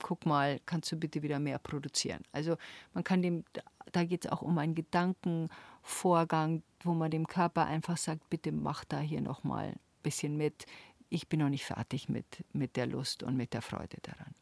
guck 0.00 0.26
mal, 0.26 0.60
kannst 0.66 0.92
du 0.92 0.96
bitte 0.96 1.22
wieder 1.22 1.40
mehr 1.40 1.58
produzieren. 1.58 2.22
Also 2.30 2.56
man 2.94 3.02
kann 3.02 3.22
dem, 3.22 3.44
da 3.92 4.04
geht 4.04 4.24
es 4.24 4.30
auch 4.30 4.42
um 4.42 4.58
einen 4.58 4.74
Gedankenvorgang, 4.74 6.62
wo 6.80 6.94
man 6.94 7.10
dem 7.10 7.26
Körper 7.26 7.66
einfach 7.66 7.96
sagt, 7.96 8.28
bitte 8.30 8.52
mach 8.52 8.84
da 8.84 9.00
hier 9.00 9.20
nochmal 9.20 9.68
ein 9.68 9.80
bisschen 10.02 10.36
mit 10.36 10.66
ich 11.08 11.28
bin 11.28 11.40
noch 11.40 11.48
nicht 11.48 11.64
fertig 11.64 12.08
mit, 12.08 12.44
mit 12.52 12.76
der 12.76 12.86
Lust 12.86 13.22
und 13.22 13.36
mit 13.36 13.54
der 13.54 13.62
Freude 13.62 13.98
daran. 14.02 14.34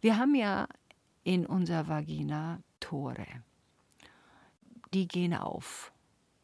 Wir 0.00 0.16
haben 0.16 0.34
ja 0.34 0.68
in 1.22 1.46
unserer 1.46 1.88
Vagina 1.88 2.60
Tore. 2.80 3.26
Die 4.92 5.06
gehen 5.06 5.34
auf. 5.34 5.92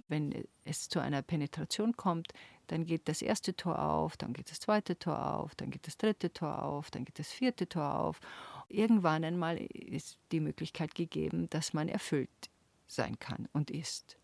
Wenn 0.07 0.47
es 0.65 0.89
zu 0.89 1.01
einer 1.01 1.23
Penetration 1.23 1.97
kommt, 1.97 2.33
dann 2.69 2.87
geht 2.87 3.09
das 3.09 3.21
erste 3.21 3.55
Tor 3.55 3.79
auf, 3.79 4.17
dann 4.17 4.33
geht 4.33 4.51
das 4.51 4.61
zweite 4.61 4.99
Tor 4.99 5.35
auf, 5.35 5.55
dann 5.55 5.71
geht 5.71 5.87
das 5.87 5.99
dritte 5.99 6.33
Tor 6.33 6.63
auf, 6.63 6.91
dann 6.91 7.05
geht 7.05 7.19
das 7.19 7.31
vierte 7.31 7.69
Tor 7.69 7.99
auf. 7.99 8.21
Irgendwann 8.69 9.25
einmal 9.25 9.59
ist 9.59 10.19
die 10.33 10.41
Möglichkeit 10.41 10.95
gegeben, 10.95 11.51
dass 11.51 11.73
man 11.73 11.89
erfüllt 11.89 12.51
sein 12.87 13.19
kann 13.19 13.49
und 13.53 13.71
ist. 13.71 14.17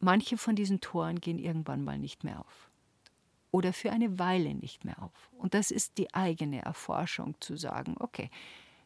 Manche 0.00 0.36
von 0.36 0.56
diesen 0.56 0.80
Toren 0.80 1.20
gehen 1.20 1.38
irgendwann 1.38 1.82
mal 1.82 1.98
nicht 1.98 2.24
mehr 2.24 2.40
auf 2.40 2.65
oder 3.50 3.72
für 3.72 3.90
eine 3.90 4.18
Weile 4.18 4.54
nicht 4.54 4.84
mehr 4.84 5.02
auf. 5.02 5.30
Und 5.38 5.54
das 5.54 5.70
ist 5.70 5.98
die 5.98 6.12
eigene 6.14 6.62
Erforschung 6.62 7.34
zu 7.40 7.56
sagen, 7.56 7.96
okay, 7.98 8.30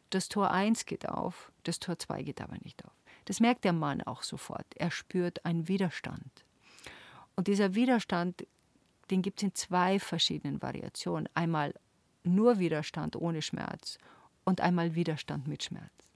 das 0.09 0.29
Tor 0.29 0.51
1 0.51 0.85
geht 0.85 1.07
auf, 1.07 1.51
das 1.63 1.79
Tor 1.79 1.97
2 1.97 2.23
geht 2.23 2.41
aber 2.41 2.57
nicht 2.63 2.83
auf. 2.85 2.91
Das 3.25 3.39
merkt 3.39 3.63
der 3.63 3.73
Mann 3.73 4.01
auch 4.01 4.23
sofort. 4.23 4.65
Er 4.75 4.91
spürt 4.91 5.45
einen 5.45 5.67
Widerstand. 5.67 6.45
Und 7.35 7.47
dieser 7.47 7.75
Widerstand, 7.75 8.45
den 9.09 9.21
gibt 9.21 9.39
es 9.39 9.43
in 9.43 9.55
zwei 9.55 9.99
verschiedenen 9.99 10.61
Variationen. 10.61 11.29
Einmal 11.33 11.73
nur 12.23 12.59
Widerstand 12.59 13.15
ohne 13.15 13.41
Schmerz 13.41 13.97
und 14.43 14.61
einmal 14.61 14.95
Widerstand 14.95 15.47
mit 15.47 15.63
Schmerz. 15.63 16.10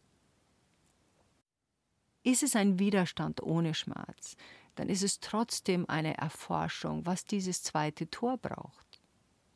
Ist 2.26 2.42
es 2.42 2.56
ein 2.56 2.80
Widerstand 2.80 3.44
ohne 3.44 3.76
Schmerz, 3.76 4.36
dann 4.74 4.90
ist 4.90 5.04
es 5.04 5.20
trotzdem 5.20 5.88
eine 5.88 6.18
Erforschung, 6.18 7.06
was 7.06 7.24
dieses 7.24 7.62
zweite 7.62 8.10
Tor 8.10 8.40
braucht. 8.40 9.00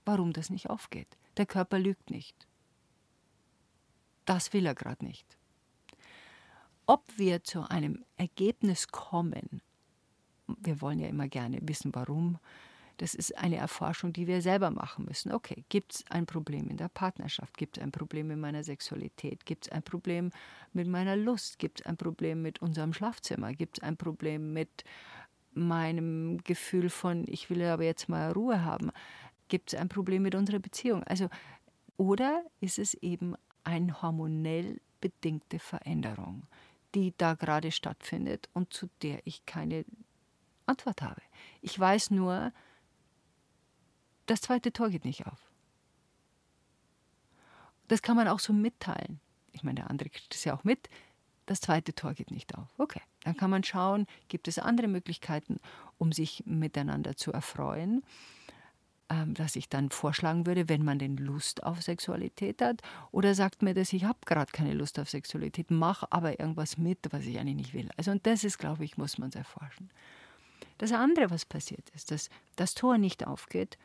Warum 0.06 0.34
das 0.34 0.52
nicht 0.52 0.70
aufgeht. 0.70 1.18
Der 1.38 1.48
Körper 1.48 1.80
lügt 1.80 2.12
nicht. 2.12 2.48
Das 4.26 4.54
will 4.54 4.68
er 4.68 4.76
gerade 4.76 5.04
nicht. 5.04 5.26
Ob 6.86 7.04
wir 7.18 7.44
zu 7.44 7.68
einem 7.68 8.06
Ergebnis 8.18 8.90
kommen, 8.90 9.64
wir 10.46 10.80
wollen 10.80 11.00
ja 11.00 11.08
immer 11.08 11.28
gerne 11.28 11.58
wissen, 11.64 11.96
warum, 11.96 12.38
das 13.00 13.14
ist 13.14 13.38
eine 13.38 13.56
Erforschung, 13.56 14.12
die 14.12 14.28
wir 14.28 14.42
selber 14.42 14.72
machen 14.72 15.06
müssen. 15.06 15.32
Okay, 15.32 15.64
gibt 15.70 15.96
es 15.96 16.06
ein 16.10 16.26
Problem 16.26 16.68
in 16.68 16.76
der 16.76 16.90
Partnerschaft? 16.90 17.58
Gibt 17.58 17.78
es 17.78 17.84
ein 17.84 17.94
Problem 17.94 18.30
in 18.30 18.42
meiner 18.42 18.62
Sexualität? 18.62 19.46
Gibt 19.46 19.68
es 19.68 19.72
ein 19.72 19.84
Problem 19.84 20.32
mit 20.74 20.88
meiner 20.88 21.16
Lust? 21.16 21.60
Gibt 21.60 21.80
es 21.80 21.86
ein 21.86 21.96
Problem 21.96 22.42
mit 22.42 22.62
unserem 22.62 22.92
Schlafzimmer? 22.92 23.54
Gibt 23.54 23.78
es 23.78 23.84
ein 23.84 23.96
Problem 23.96 24.52
mit 24.52 24.84
meinem 25.54 26.40
Gefühl 26.44 26.90
von, 26.90 27.24
ich 27.28 27.50
will 27.50 27.64
aber 27.64 27.86
jetzt 27.86 28.10
mal 28.10 28.34
Ruhe 28.34 28.66
haben? 28.66 28.92
Gibt 29.48 29.74
es 29.74 29.80
ein 29.80 29.88
Problem 29.88 30.24
mit 30.24 30.36
unserer 30.36 30.60
Beziehung? 30.60 31.04
Also, 31.04 31.30
oder 31.96 32.44
ist 32.60 32.80
es 32.80 32.96
eben 32.96 33.36
eine 33.64 34.02
hormonell 34.02 34.82
bedingte 35.00 35.60
Veränderung, 35.60 36.44
die 36.96 37.14
da 37.18 37.36
gerade 37.36 37.72
stattfindet 37.72 38.50
und 38.54 38.74
zu 38.74 38.90
der 39.02 39.26
ich 39.26 39.46
keine 39.46 39.86
Antwort 40.66 41.02
habe? 41.02 41.22
Ich 41.62 41.80
weiß 41.80 42.12
nur, 42.12 42.52
das 44.30 44.42
zweite 44.42 44.72
Tor 44.72 44.90
geht 44.90 45.06
nicht 45.06 45.26
auf. 45.26 45.50
Das 47.88 48.02
kann 48.02 48.16
man 48.16 48.28
auch 48.28 48.40
so 48.40 48.54
mitteilen. 48.54 49.20
Ich 49.52 49.64
meine, 49.64 49.82
der 49.82 49.90
andere 49.90 50.10
kriegt 50.10 50.36
es 50.36 50.44
ja 50.44 50.56
auch 50.56 50.64
mit. 50.64 50.90
Das 51.48 51.62
zweite 51.62 51.96
Tor 51.96 52.14
geht 52.14 52.30
nicht 52.30 52.56
auf. 52.56 52.68
Okay, 52.78 53.02
dann 53.24 53.36
kann 53.36 53.50
man 53.50 53.64
schauen, 53.64 54.06
gibt 54.28 54.48
es 54.48 54.60
andere 54.60 54.88
Möglichkeiten, 54.88 55.60
um 55.98 56.12
sich 56.12 56.44
miteinander 56.46 57.18
zu 57.18 57.34
erfreuen, 57.34 58.04
ähm, 59.10 59.34
dass 59.34 59.56
ich 59.56 59.68
dann 59.68 59.90
vorschlagen 59.90 60.46
würde, 60.46 60.70
wenn 60.70 60.86
man 60.86 61.00
denn 61.00 61.18
Lust 61.18 61.64
auf 61.64 61.82
Sexualität 61.82 62.62
hat. 62.62 62.84
Oder 63.12 63.34
sagt 63.34 63.64
mir 63.64 63.74
das, 63.74 63.92
ich 63.94 64.04
habe 64.04 64.20
gerade 64.28 64.52
keine 64.52 64.74
Lust 64.74 65.00
auf 65.00 65.10
Sexualität, 65.10 65.72
mach 65.72 66.04
aber 66.12 66.40
irgendwas 66.40 66.78
mit, 66.78 67.00
was 67.10 67.26
ich 67.26 67.40
eigentlich 67.40 67.56
nicht 67.56 67.74
will. 67.74 67.90
Also 67.98 68.12
und 68.12 68.28
das 68.28 68.44
ist, 68.44 68.60
glaube 68.60 68.86
ich, 68.86 69.00
muss 69.00 69.18
man 69.18 69.30
es 69.30 69.36
erforschen. 69.36 69.90
Das 70.78 70.92
andere, 70.92 71.32
was 71.32 71.46
passiert 71.46 71.90
ist, 71.96 72.12
dass 72.12 72.30
das 72.56 72.76
Tor 72.76 73.00
nicht 73.00 73.26
aufgeht 73.26 73.80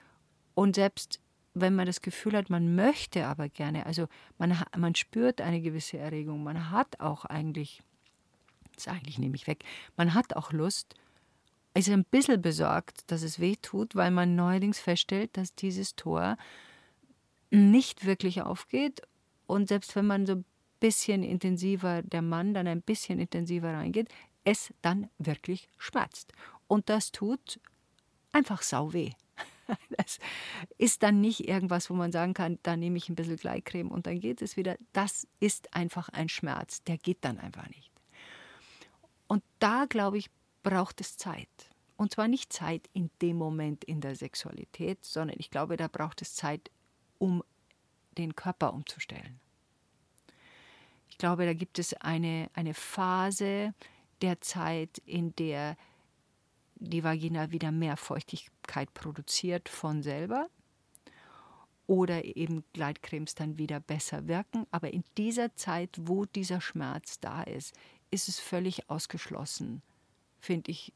und 0.54 0.76
selbst 0.76 1.20
wenn 1.54 1.76
man 1.76 1.86
das 1.86 2.00
Gefühl 2.00 2.36
hat, 2.36 2.50
man 2.50 2.74
möchte 2.74 3.26
aber 3.26 3.48
gerne, 3.48 3.86
also 3.86 4.08
man, 4.38 4.60
man 4.76 4.94
spürt 4.96 5.40
eine 5.40 5.60
gewisse 5.60 5.98
Erregung, 5.98 6.42
man 6.42 6.70
hat 6.70 6.98
auch 6.98 7.24
eigentlich, 7.24 7.82
das 8.74 8.88
eigentlich 8.88 9.18
nehme 9.18 9.36
ich 9.36 9.46
weg, 9.46 9.64
man 9.96 10.14
hat 10.14 10.34
auch 10.34 10.52
Lust, 10.52 10.94
ist 11.74 11.88
ein 11.88 12.04
bisschen 12.04 12.42
besorgt, 12.42 13.10
dass 13.10 13.22
es 13.22 13.38
weh 13.38 13.56
tut, 13.56 13.94
weil 13.94 14.10
man 14.10 14.34
neuerdings 14.34 14.80
feststellt, 14.80 15.36
dass 15.36 15.54
dieses 15.54 15.94
Tor 15.96 16.36
nicht 17.50 18.04
wirklich 18.04 18.42
aufgeht 18.42 19.02
und 19.46 19.68
selbst 19.68 19.94
wenn 19.94 20.06
man 20.06 20.26
so 20.26 20.34
ein 20.34 20.44
bisschen 20.80 21.22
intensiver, 21.22 22.02
der 22.02 22.22
Mann 22.22 22.52
dann 22.52 22.66
ein 22.66 22.82
bisschen 22.82 23.18
intensiver 23.18 23.72
reingeht, 23.72 24.08
es 24.44 24.74
dann 24.82 25.08
wirklich 25.18 25.68
schmerzt. 25.78 26.32
Und 26.66 26.88
das 26.88 27.12
tut 27.12 27.60
einfach 28.32 28.62
sau 28.62 28.92
weh. 28.92 29.12
Das 29.96 30.18
ist 30.78 31.02
dann 31.02 31.20
nicht 31.20 31.48
irgendwas, 31.48 31.88
wo 31.90 31.94
man 31.94 32.12
sagen 32.12 32.34
kann, 32.34 32.58
da 32.62 32.76
nehme 32.76 32.98
ich 32.98 33.08
ein 33.08 33.14
bisschen 33.14 33.36
Gleitcreme 33.36 33.90
und 33.90 34.06
dann 34.06 34.20
geht 34.20 34.42
es 34.42 34.56
wieder. 34.56 34.76
Das 34.92 35.26
ist 35.40 35.74
einfach 35.74 36.08
ein 36.10 36.28
Schmerz, 36.28 36.82
der 36.84 36.98
geht 36.98 37.18
dann 37.24 37.38
einfach 37.38 37.68
nicht. 37.68 37.90
Und 39.26 39.42
da, 39.58 39.86
glaube 39.88 40.18
ich, 40.18 40.30
braucht 40.62 41.00
es 41.00 41.16
Zeit. 41.16 41.48
Und 41.96 42.12
zwar 42.12 42.28
nicht 42.28 42.52
Zeit 42.52 42.88
in 42.92 43.10
dem 43.22 43.36
Moment 43.36 43.84
in 43.84 44.00
der 44.00 44.16
Sexualität, 44.16 45.04
sondern 45.04 45.38
ich 45.38 45.50
glaube, 45.50 45.76
da 45.76 45.88
braucht 45.88 46.22
es 46.22 46.34
Zeit, 46.34 46.70
um 47.18 47.42
den 48.18 48.34
Körper 48.34 48.72
umzustellen. 48.72 49.40
Ich 51.08 51.18
glaube, 51.18 51.46
da 51.46 51.54
gibt 51.54 51.78
es 51.78 51.94
eine, 51.94 52.50
eine 52.54 52.74
Phase 52.74 53.74
der 54.20 54.40
Zeit, 54.40 54.98
in 55.06 55.34
der 55.36 55.76
die 56.76 57.04
Vagina 57.04 57.50
wieder 57.50 57.72
mehr 57.72 57.96
Feuchtigkeit 57.96 58.92
produziert 58.94 59.68
von 59.68 60.02
selber 60.02 60.48
oder 61.86 62.24
eben 62.24 62.64
Gleitcremes 62.72 63.34
dann 63.34 63.58
wieder 63.58 63.80
besser 63.80 64.26
wirken. 64.26 64.66
Aber 64.70 64.92
in 64.92 65.04
dieser 65.16 65.54
Zeit, 65.54 65.90
wo 66.00 66.24
dieser 66.24 66.60
Schmerz 66.60 67.20
da 67.20 67.42
ist, 67.42 67.74
ist 68.10 68.28
es 68.28 68.40
völlig 68.40 68.88
ausgeschlossen, 68.88 69.82
finde 70.38 70.70
ich, 70.70 70.92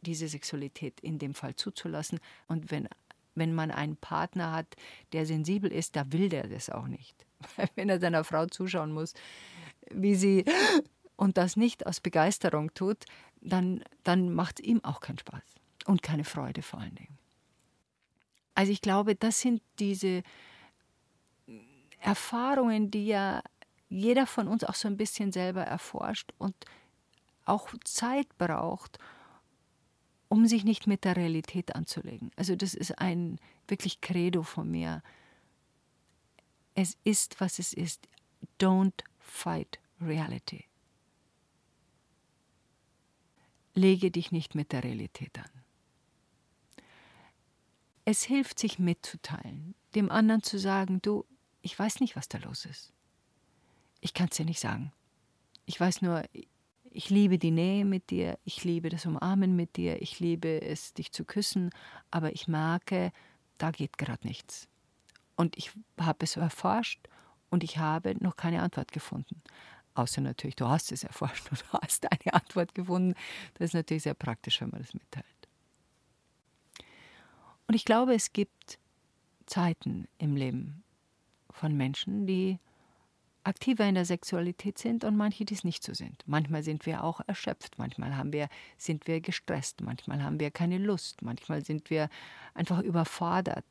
diese 0.00 0.28
Sexualität 0.28 1.00
in 1.00 1.18
dem 1.18 1.34
Fall 1.34 1.56
zuzulassen. 1.56 2.20
Und 2.46 2.70
wenn, 2.70 2.88
wenn 3.34 3.54
man 3.54 3.70
einen 3.70 3.96
Partner 3.96 4.52
hat, 4.52 4.76
der 5.12 5.26
sensibel 5.26 5.72
ist, 5.72 5.96
da 5.96 6.12
will 6.12 6.28
der 6.28 6.46
das 6.46 6.70
auch 6.70 6.86
nicht. 6.86 7.26
wenn 7.74 7.88
er 7.88 8.00
seiner 8.00 8.24
Frau 8.24 8.46
zuschauen 8.46 8.92
muss, 8.92 9.14
wie 9.90 10.14
sie 10.14 10.44
und 11.16 11.38
das 11.38 11.56
nicht 11.56 11.86
aus 11.86 12.00
Begeisterung 12.00 12.72
tut, 12.74 13.04
dann, 13.46 13.82
dann 14.02 14.32
macht 14.32 14.60
es 14.60 14.66
ihm 14.66 14.84
auch 14.84 15.00
keinen 15.00 15.18
Spaß 15.18 15.42
und 15.86 16.02
keine 16.02 16.24
Freude 16.24 16.62
vor 16.62 16.80
allen 16.80 16.94
Dingen. 16.94 17.18
Also 18.54 18.72
ich 18.72 18.80
glaube, 18.80 19.14
das 19.14 19.40
sind 19.40 19.62
diese 19.78 20.22
Erfahrungen, 22.00 22.90
die 22.90 23.06
ja 23.06 23.42
jeder 23.88 24.26
von 24.26 24.48
uns 24.48 24.64
auch 24.64 24.74
so 24.74 24.88
ein 24.88 24.96
bisschen 24.96 25.32
selber 25.32 25.62
erforscht 25.62 26.32
und 26.38 26.54
auch 27.44 27.68
Zeit 27.84 28.26
braucht, 28.38 28.98
um 30.28 30.46
sich 30.46 30.64
nicht 30.64 30.86
mit 30.86 31.04
der 31.04 31.16
Realität 31.16 31.76
anzulegen. 31.76 32.30
Also 32.36 32.56
das 32.56 32.74
ist 32.74 32.98
ein 32.98 33.38
wirklich 33.68 34.00
Credo 34.00 34.42
von 34.42 34.70
mir. 34.70 35.02
Es 36.74 36.96
ist, 37.04 37.40
was 37.40 37.58
es 37.58 37.72
ist. 37.72 38.08
Don't 38.58 39.04
fight 39.18 39.78
reality. 40.00 40.64
Lege 43.76 44.10
dich 44.10 44.32
nicht 44.32 44.54
mit 44.54 44.72
der 44.72 44.82
Realität 44.82 45.38
an. 45.38 45.50
Es 48.04 48.22
hilft, 48.24 48.58
sich 48.58 48.78
mitzuteilen, 48.78 49.74
dem 49.94 50.10
anderen 50.10 50.42
zu 50.42 50.58
sagen, 50.58 51.00
du, 51.02 51.24
ich 51.62 51.78
weiß 51.78 52.00
nicht, 52.00 52.16
was 52.16 52.28
da 52.28 52.38
los 52.38 52.64
ist. 52.64 52.92
Ich 54.00 54.14
kann 54.14 54.28
es 54.30 54.36
dir 54.36 54.44
nicht 54.44 54.60
sagen. 54.60 54.92
Ich 55.66 55.78
weiß 55.78 56.02
nur, 56.02 56.22
Ich 56.98 57.10
liebe 57.10 57.36
die 57.38 57.50
Nähe 57.50 57.84
mit 57.84 58.08
dir, 58.08 58.38
ich 58.44 58.64
liebe 58.64 58.88
das 58.88 59.04
Umarmen 59.04 59.54
mit 59.54 59.76
dir, 59.76 60.00
ich 60.00 60.18
liebe 60.18 60.62
es, 60.62 60.94
dich 60.94 61.12
zu 61.12 61.26
küssen, 61.26 61.68
aber 62.10 62.32
ich 62.32 62.48
merke, 62.48 63.12
da 63.58 63.70
geht 63.70 63.98
gerade 63.98 64.26
nichts. 64.26 64.66
Und 65.36 65.58
ich 65.58 65.72
habe 66.00 66.24
es 66.24 66.36
erforscht 66.36 67.06
und 67.50 67.64
ich 67.64 67.76
habe 67.76 68.14
noch 68.20 68.36
keine 68.36 68.62
Antwort 68.62 68.92
gefunden. 68.92 69.42
Außer 69.96 70.20
natürlich, 70.20 70.56
du 70.56 70.68
hast 70.68 70.92
es 70.92 71.04
erforscht 71.04 71.48
und 71.50 71.64
hast 71.72 72.10
eine 72.10 72.34
Antwort 72.34 72.74
gefunden. 72.74 73.14
Das 73.54 73.70
ist 73.70 73.74
natürlich 73.74 74.02
sehr 74.02 74.14
praktisch, 74.14 74.60
wenn 74.60 74.70
man 74.70 74.82
das 74.82 74.94
mitteilt. 74.94 75.26
Und 77.66 77.74
ich 77.74 77.84
glaube, 77.84 78.14
es 78.14 78.32
gibt 78.32 78.78
Zeiten 79.46 80.06
im 80.18 80.36
Leben 80.36 80.84
von 81.50 81.76
Menschen, 81.76 82.26
die 82.26 82.58
aktiver 83.42 83.88
in 83.88 83.94
der 83.94 84.04
Sexualität 84.04 84.76
sind 84.76 85.04
und 85.04 85.16
manche, 85.16 85.44
die 85.44 85.54
es 85.54 85.64
nicht 85.64 85.82
so 85.82 85.94
sind. 85.94 86.22
Manchmal 86.26 86.62
sind 86.62 86.84
wir 86.84 87.04
auch 87.04 87.20
erschöpft, 87.26 87.78
manchmal 87.78 88.16
haben 88.16 88.32
wir, 88.32 88.48
sind 88.76 89.06
wir 89.06 89.20
gestresst, 89.20 89.80
manchmal 89.80 90.22
haben 90.22 90.40
wir 90.40 90.50
keine 90.50 90.78
Lust, 90.78 91.22
manchmal 91.22 91.64
sind 91.64 91.88
wir 91.88 92.08
einfach 92.54 92.80
überfordert. 92.80 93.64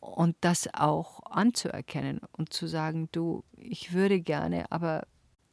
Und 0.00 0.36
das 0.42 0.72
auch 0.74 1.24
anzuerkennen 1.24 2.20
und 2.32 2.52
zu 2.52 2.68
sagen, 2.68 3.08
du, 3.10 3.42
ich 3.56 3.92
würde 3.92 4.20
gerne, 4.20 4.70
aber 4.70 5.08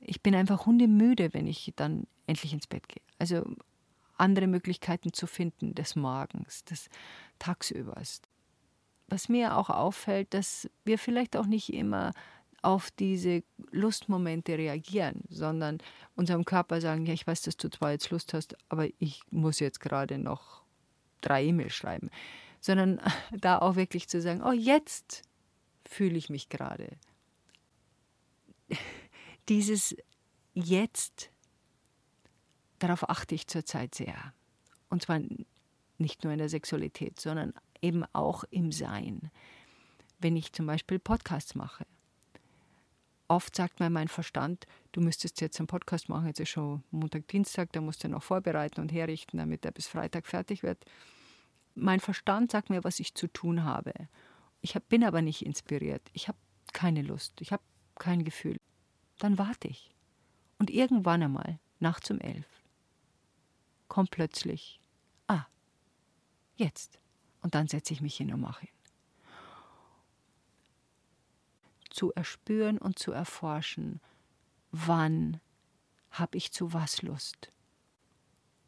ich 0.07 0.21
bin 0.21 0.35
einfach 0.35 0.65
hundemüde, 0.65 1.33
wenn 1.33 1.47
ich 1.47 1.73
dann 1.75 2.07
endlich 2.27 2.53
ins 2.53 2.67
Bett 2.67 2.87
gehe. 2.87 3.01
Also 3.19 3.43
andere 4.17 4.47
Möglichkeiten 4.47 5.13
zu 5.13 5.27
finden 5.27 5.75
des 5.75 5.95
Morgens, 5.95 6.63
des 6.63 6.89
Tagsübers. 7.39 8.21
Was 9.07 9.29
mir 9.29 9.57
auch 9.57 9.69
auffällt, 9.69 10.33
dass 10.33 10.69
wir 10.83 10.97
vielleicht 10.97 11.35
auch 11.35 11.45
nicht 11.45 11.73
immer 11.73 12.13
auf 12.61 12.89
diese 12.89 13.43
Lustmomente 13.71 14.57
reagieren, 14.57 15.21
sondern 15.29 15.77
unserem 16.15 16.45
Körper 16.45 16.81
sagen, 16.81 17.05
ja, 17.05 17.13
ich 17.13 17.27
weiß, 17.27 17.43
dass 17.43 17.57
du 17.57 17.69
zwar 17.69 17.91
jetzt 17.91 18.09
Lust 18.09 18.33
hast, 18.33 18.57
aber 18.69 18.87
ich 18.97 19.21
muss 19.29 19.59
jetzt 19.59 19.79
gerade 19.79 20.17
noch 20.17 20.63
drei 21.21 21.45
E-Mails 21.45 21.75
schreiben, 21.75 22.09
sondern 22.59 22.99
da 23.31 23.59
auch 23.59 23.75
wirklich 23.75 24.07
zu 24.07 24.21
sagen, 24.21 24.41
oh, 24.43 24.51
jetzt 24.51 25.21
fühle 25.87 26.17
ich 26.17 26.29
mich 26.29 26.49
gerade. 26.49 26.97
Dieses 29.49 29.95
Jetzt, 30.53 31.29
darauf 32.79 33.10
achte 33.10 33.36
ich 33.36 33.47
zurzeit 33.47 33.93
sehr. 33.93 34.34
Und 34.89 35.03
zwar 35.03 35.19
nicht 35.97 36.23
nur 36.23 36.34
in 36.34 36.39
der 36.39 36.49
Sexualität, 36.49 37.19
sondern 37.19 37.53
eben 37.81 38.05
auch 38.13 38.43
im 38.49 38.71
Sein. 38.71 39.31
Wenn 40.19 40.36
ich 40.36 40.53
zum 40.53 40.65
Beispiel 40.65 40.97
Podcasts 40.97 41.55
mache, 41.55 41.86
oft 43.27 43.55
sagt 43.55 43.79
mir 43.79 43.89
mein 43.89 44.08
Verstand, 44.08 44.65
du 44.91 45.01
müsstest 45.01 45.41
jetzt 45.41 45.60
einen 45.60 45.67
Podcast 45.67 46.10
machen, 46.10 46.27
jetzt 46.27 46.39
ist 46.39 46.49
schon 46.49 46.84
Montag, 46.91 47.27
Dienstag, 47.27 47.71
da 47.73 47.81
musst 47.81 48.03
du 48.03 48.10
noch 48.10 48.23
vorbereiten 48.23 48.81
und 48.81 48.91
herrichten, 48.91 49.38
damit 49.38 49.65
er 49.65 49.71
bis 49.71 49.88
Freitag 49.88 50.25
fertig 50.25 50.63
wird. 50.63 50.84
Mein 51.75 51.99
Verstand 51.99 52.51
sagt 52.51 52.69
mir, 52.69 52.84
was 52.84 52.99
ich 52.99 53.13
zu 53.13 53.27
tun 53.27 53.63
habe. 53.63 53.93
Ich 54.62 54.73
bin 54.89 55.03
aber 55.03 55.21
nicht 55.21 55.45
inspiriert. 55.45 56.01
Ich 56.13 56.27
habe 56.27 56.38
keine 56.73 57.01
Lust. 57.01 57.41
Ich 57.41 57.51
habe 57.51 57.63
kein 57.95 58.23
Gefühl. 58.23 58.58
Dann 59.19 59.38
warte 59.38 59.67
ich. 59.67 59.93
Und 60.58 60.69
irgendwann 60.69 61.23
einmal, 61.23 61.60
nachts 61.80 62.10
um 62.12 62.19
elf, 62.19 62.47
kommt 63.88 64.12
plötzlich, 64.12 64.80
ah, 65.28 65.45
jetzt. 66.56 66.99
Und 67.41 67.56
dann 67.56 67.67
setze 67.67 67.93
ich 67.93 68.01
mich 68.01 68.17
hin 68.17 68.34
und 68.34 68.41
mache 68.41 68.65
ihn. 68.65 68.75
zu 71.95 72.12
erspüren 72.12 72.78
und 72.78 72.99
zu 72.99 73.13
erforschen, 73.13 74.01
wann 74.71 75.39
habe 76.12 76.38
ich 76.38 76.51
zu 76.51 76.73
was 76.73 77.01
Lust. 77.01 77.51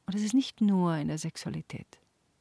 Und 0.05 0.15
das 0.15 0.21
ist 0.21 0.33
nicht 0.33 0.61
nur 0.61 0.95
in 0.95 1.09
der 1.09 1.17
Sexualität, 1.17 1.99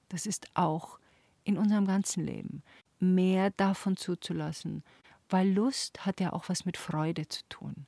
das 0.09 0.27
ist 0.27 0.47
auch 0.55 1.01
in 1.43 1.59
unserem 1.59 1.87
ganzen 1.87 2.25
Leben. 2.25 2.63
Mehr 3.01 3.51
davon 3.51 3.97
zuzulassen, 3.97 4.85
weil 5.29 5.53
Lust 5.53 6.07
hat 6.07 6.21
ja 6.21 6.33
auch 6.33 6.49
was 6.49 6.65
mit 6.65 6.77
Freude 6.77 7.29
zu 7.29 7.43
tun. 7.49 7.87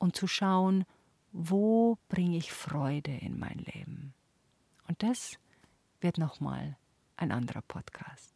Und 0.00 0.16
zu 0.16 0.26
schauen, 0.26 0.84
wo 1.30 1.98
bringe 2.08 2.36
ich 2.36 2.52
Freude 2.52 3.12
in 3.12 3.38
mein 3.38 3.58
Leben. 3.58 4.12
Und 4.88 5.02
das 5.04 5.38
wird 6.00 6.18
nochmal 6.18 6.76
ein 7.16 7.30
anderer 7.30 7.62
Podcast. 7.62 8.34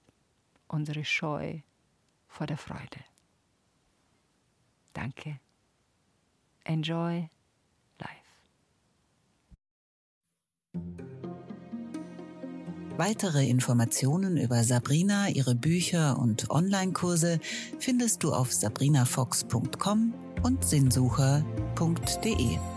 Unsere 0.68 1.05
Scheu 1.05 1.61
vor 2.29 2.46
der 2.46 2.59
Freude. 2.59 3.00
Danke. 4.92 5.40
Enjoy 6.64 7.29
life. 7.98 8.11
Weitere 12.96 13.48
Informationen 13.48 14.37
über 14.37 14.62
Sabrina, 14.62 15.29
ihre 15.29 15.55
Bücher 15.55 16.18
und 16.18 16.50
Online-Kurse 16.50 17.40
findest 17.79 18.22
du 18.22 18.33
auf 18.33 18.53
sabrinafox.com 18.53 20.23
und 20.44 20.64
sinnsucher.de. 20.64 22.73